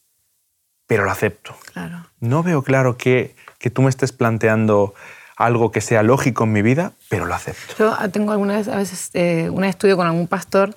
pero 0.87 1.05
lo 1.05 1.11
acepto. 1.11 1.57
Claro. 1.73 2.07
No 2.21 2.43
veo 2.43 2.63
claro 2.63 2.97
que, 2.97 3.35
que 3.59 3.71
tú 3.71 3.83
me 3.83 3.91
estés 3.91 4.13
planteando 4.13 4.95
algo 5.37 5.73
que 5.73 5.81
sea 5.81 6.03
lógico 6.03 6.45
en 6.45 6.53
mi 6.53 6.63
vida, 6.63 6.93
pero 7.09 7.25
lo 7.25 7.35
acepto. 7.35 7.75
Yo 7.79 8.11
tengo 8.11 8.33
alguna 8.33 8.57
vez, 8.57 8.69
a 8.69 8.77
veces, 8.77 9.11
eh, 9.15 9.51
un 9.51 9.65
estudio 9.65 9.97
con 9.97 10.07
algún 10.07 10.29
pastor 10.29 10.77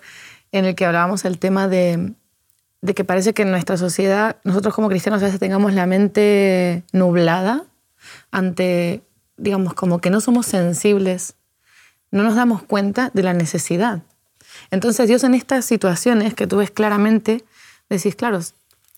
en 0.51 0.65
el 0.65 0.75
que 0.75 0.85
hablábamos 0.85 1.25
el 1.25 1.37
tema 1.37 1.67
de, 1.67 2.13
de 2.81 2.93
que 2.93 3.03
parece 3.03 3.33
que 3.33 3.41
en 3.43 3.51
nuestra 3.51 3.77
sociedad, 3.77 4.37
nosotros 4.43 4.73
como 4.73 4.89
cristianos 4.89 5.21
a 5.21 5.25
veces 5.25 5.39
tengamos 5.39 5.73
la 5.73 5.85
mente 5.85 6.83
nublada 6.93 7.63
ante, 8.31 9.03
digamos, 9.37 9.73
como 9.73 9.99
que 9.99 10.09
no 10.09 10.21
somos 10.21 10.45
sensibles, 10.45 11.35
no 12.11 12.23
nos 12.23 12.35
damos 12.35 12.63
cuenta 12.63 13.11
de 13.13 13.23
la 13.23 13.33
necesidad. 13.33 14.03
Entonces 14.71 15.07
Dios 15.07 15.23
en 15.23 15.33
estas 15.33 15.65
situaciones 15.65 16.33
que 16.33 16.47
tú 16.47 16.57
ves 16.57 16.71
claramente, 16.71 17.43
decís, 17.89 18.15
claro, 18.15 18.39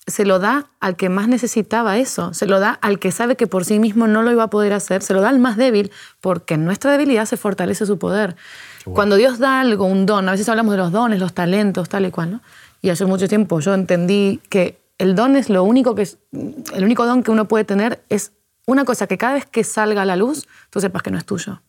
se 0.08 0.26
lo 0.26 0.40
da 0.40 0.68
al 0.80 0.96
que 0.96 1.10
más 1.10 1.28
necesitaba 1.28 1.98
eso, 1.98 2.34
se 2.34 2.46
lo 2.46 2.62
da 2.62 2.72
al 2.82 2.98
que 2.98 3.12
sabe 3.12 3.36
que 3.36 3.46
por 3.46 3.66
sí 3.66 3.78
mismo 3.78 4.08
no 4.08 4.24
lo 4.24 4.32
iba 4.32 4.44
a 4.44 4.50
poder 4.50 4.72
hacer, 4.72 5.04
se 5.04 5.14
lo 5.14 5.22
da 5.22 5.30
al 5.30 5.40
más 5.40 5.58
débil, 5.58 5.92
porque 6.22 6.54
en 6.54 6.64
nuestra 6.64 6.92
debilidad 6.92 7.26
se 7.26 7.36
fortalece 7.36 7.86
su 7.86 8.00
poder. 8.00 8.38
Cuando 8.86 9.18
Dios 9.18 9.38
da 9.38 9.60
algo, 9.60 9.86
un 9.86 10.06
don, 10.06 10.30
a 10.30 10.32
veces 10.32 10.48
hablamos 10.48 10.72
de 10.72 10.78
los 10.78 10.94
dones, 10.94 11.20
los 11.20 11.34
talentos, 11.34 11.90
tal 11.90 12.06
y 12.06 12.12
cual, 12.12 12.32
¿no? 12.32 12.42
Y 12.82 12.90
hace 12.90 13.06
mucho 13.06 13.28
tiempo 13.28 13.60
yo 13.60 13.74
entendí 13.74 14.40
que 14.50 14.80
el 14.98 15.14
don 15.14 15.36
es 15.36 15.50
lo 15.50 15.64
único 15.64 15.94
que 15.94 16.04
es, 16.04 16.20
el 16.32 16.84
único 16.86 17.06
don 17.06 17.22
que 17.22 17.32
uno 17.32 17.50
puede 17.50 17.66
tener 17.66 18.02
es 18.08 18.32
una 18.66 18.86
cosa 18.86 19.08
que 19.08 19.18
cada 19.18 19.34
vez 19.34 19.46
que 19.46 19.64
salga 19.66 20.04
a 20.04 20.06
la 20.06 20.16
luz, 20.16 20.48
tú 20.70 20.80
sepas 20.80 21.04
que 21.04 21.12
no 21.12 21.18
es 21.18 21.26
tuyo. 21.26 21.62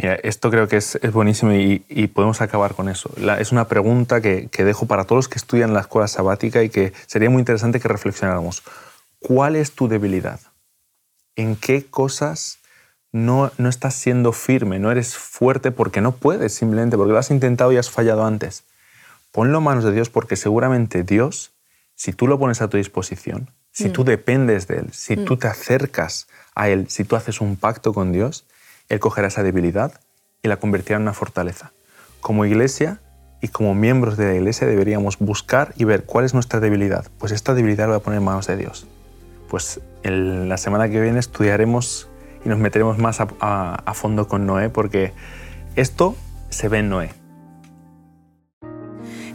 Mira, 0.00 0.14
esto 0.14 0.50
creo 0.50 0.66
que 0.66 0.76
es, 0.76 0.96
es 1.02 1.12
buenísimo 1.12 1.52
y, 1.52 1.84
y, 1.88 2.06
podemos 2.06 2.40
acabar 2.40 2.74
con 2.74 2.88
eso. 2.88 3.10
es 3.38 3.52
una 3.52 3.68
pregunta 3.68 4.20
que, 4.20 4.48
que, 4.50 4.64
dejo 4.64 4.86
para 4.86 5.04
todos 5.04 5.18
los 5.18 5.28
que 5.28 5.38
estudian 5.38 5.74
la 5.74 5.80
escuela 5.80 6.08
sabática 6.08 6.62
y 6.62 6.70
que 6.70 6.92
sería 7.06 7.28
muy 7.28 7.40
interesante 7.40 7.80
que 7.80 7.88
reflexionáramos. 7.88 8.62
¿Cuál 9.18 9.56
es 9.56 9.72
tu 9.72 9.88
debilidad? 9.88 10.40
¿En 11.36 11.54
qué 11.56 11.84
cosas 11.84 12.60
no, 13.12 13.50
no 13.58 13.68
estás 13.68 13.94
siendo 13.94 14.32
firme, 14.32 14.78
no 14.78 14.90
eres 14.90 15.16
fuerte 15.16 15.70
porque 15.70 16.00
no 16.00 16.12
puedes 16.12 16.54
simplemente, 16.54 16.96
porque 16.96 17.12
lo 17.12 17.18
has 17.18 17.30
intentado 17.30 17.70
y 17.72 17.76
has 17.76 17.90
fallado 17.90 18.24
antes? 18.24 18.64
ponlo 19.32 19.58
en 19.58 19.64
manos 19.64 19.84
de 19.84 19.92
Dios 19.92 20.10
porque 20.10 20.36
seguramente 20.36 21.02
Dios, 21.02 21.52
si 21.94 22.12
tú 22.12 22.26
lo 22.26 22.38
pones 22.38 22.60
a 22.62 22.68
tu 22.68 22.76
disposición, 22.76 23.50
si 23.72 23.88
tú 23.88 24.02
mm. 24.02 24.06
dependes 24.06 24.66
de 24.66 24.78
Él, 24.78 24.92
si 24.92 25.16
tú 25.16 25.34
mm. 25.34 25.38
te 25.38 25.48
acercas 25.48 26.28
a 26.54 26.68
Él, 26.68 26.88
si 26.88 27.04
tú 27.04 27.16
haces 27.16 27.40
un 27.40 27.56
pacto 27.56 27.92
con 27.92 28.12
Dios, 28.12 28.44
Él 28.90 29.00
cogerá 29.00 29.28
esa 29.28 29.42
debilidad 29.42 29.92
y 30.42 30.48
la 30.48 30.58
convertirá 30.58 30.96
en 30.96 31.02
una 31.02 31.14
fortaleza. 31.14 31.72
Como 32.20 32.44
iglesia 32.44 33.00
y 33.40 33.48
como 33.48 33.74
miembros 33.74 34.18
de 34.18 34.26
la 34.26 34.34
iglesia 34.34 34.66
deberíamos 34.66 35.18
buscar 35.18 35.72
y 35.76 35.84
ver 35.84 36.04
cuál 36.04 36.26
es 36.26 36.34
nuestra 36.34 36.60
debilidad. 36.60 37.06
Pues 37.16 37.32
esta 37.32 37.54
debilidad 37.54 37.84
la 37.84 37.92
voy 37.92 37.96
a 37.96 38.02
poner 38.02 38.18
en 38.18 38.24
manos 38.24 38.46
de 38.46 38.58
Dios. 38.58 38.86
Pues 39.48 39.80
en 40.02 40.50
la 40.50 40.58
semana 40.58 40.90
que 40.90 41.00
viene 41.00 41.18
estudiaremos 41.18 42.08
y 42.44 42.50
nos 42.50 42.58
meteremos 42.58 42.98
más 42.98 43.20
a, 43.20 43.28
a 43.40 43.94
fondo 43.94 44.28
con 44.28 44.44
Noé 44.44 44.68
porque 44.68 45.14
esto 45.76 46.14
se 46.50 46.68
ve 46.68 46.80
en 46.80 46.90
Noé 46.90 47.20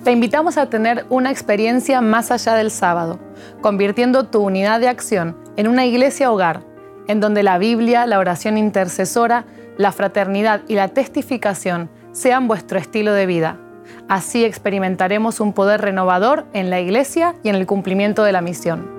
te 0.06 0.12
invitamos 0.12 0.60
a 0.60 0.70
tener 0.70 1.08
una 1.10 1.32
experiencia 1.32 2.00
más 2.00 2.30
allá 2.30 2.54
del 2.54 2.70
sábado, 2.70 3.20
convirtiendo 3.60 4.28
tu 4.28 4.40
unidad 4.40 4.80
de 4.80 4.88
acción 4.88 5.36
en 5.58 5.68
una 5.68 5.88
iglesia 5.88 6.32
hogar, 6.32 6.62
en 7.08 7.20
donde 7.20 7.44
la 7.44 7.58
Biblia, 7.58 8.06
la 8.06 8.20
oración 8.20 8.58
intercesora, 8.58 9.46
la 9.78 9.92
fraternidad 9.92 10.62
y 10.68 10.76
la 10.76 10.90
testificación 10.90 11.90
sean 12.12 12.48
vuestro 12.48 12.80
estilo 12.80 13.14
de 13.14 13.26
vida. 13.26 13.60
Así 14.08 14.46
experimentaremos 14.46 15.40
un 15.40 15.54
poder 15.54 15.82
renovador 15.82 16.46
en 16.54 16.70
la 16.70 16.80
iglesia 16.80 17.36
y 17.44 17.50
en 17.50 17.56
el 17.56 17.66
cumplimiento 17.66 18.24
de 18.24 18.32
la 18.32 18.42
misión. 18.42 18.95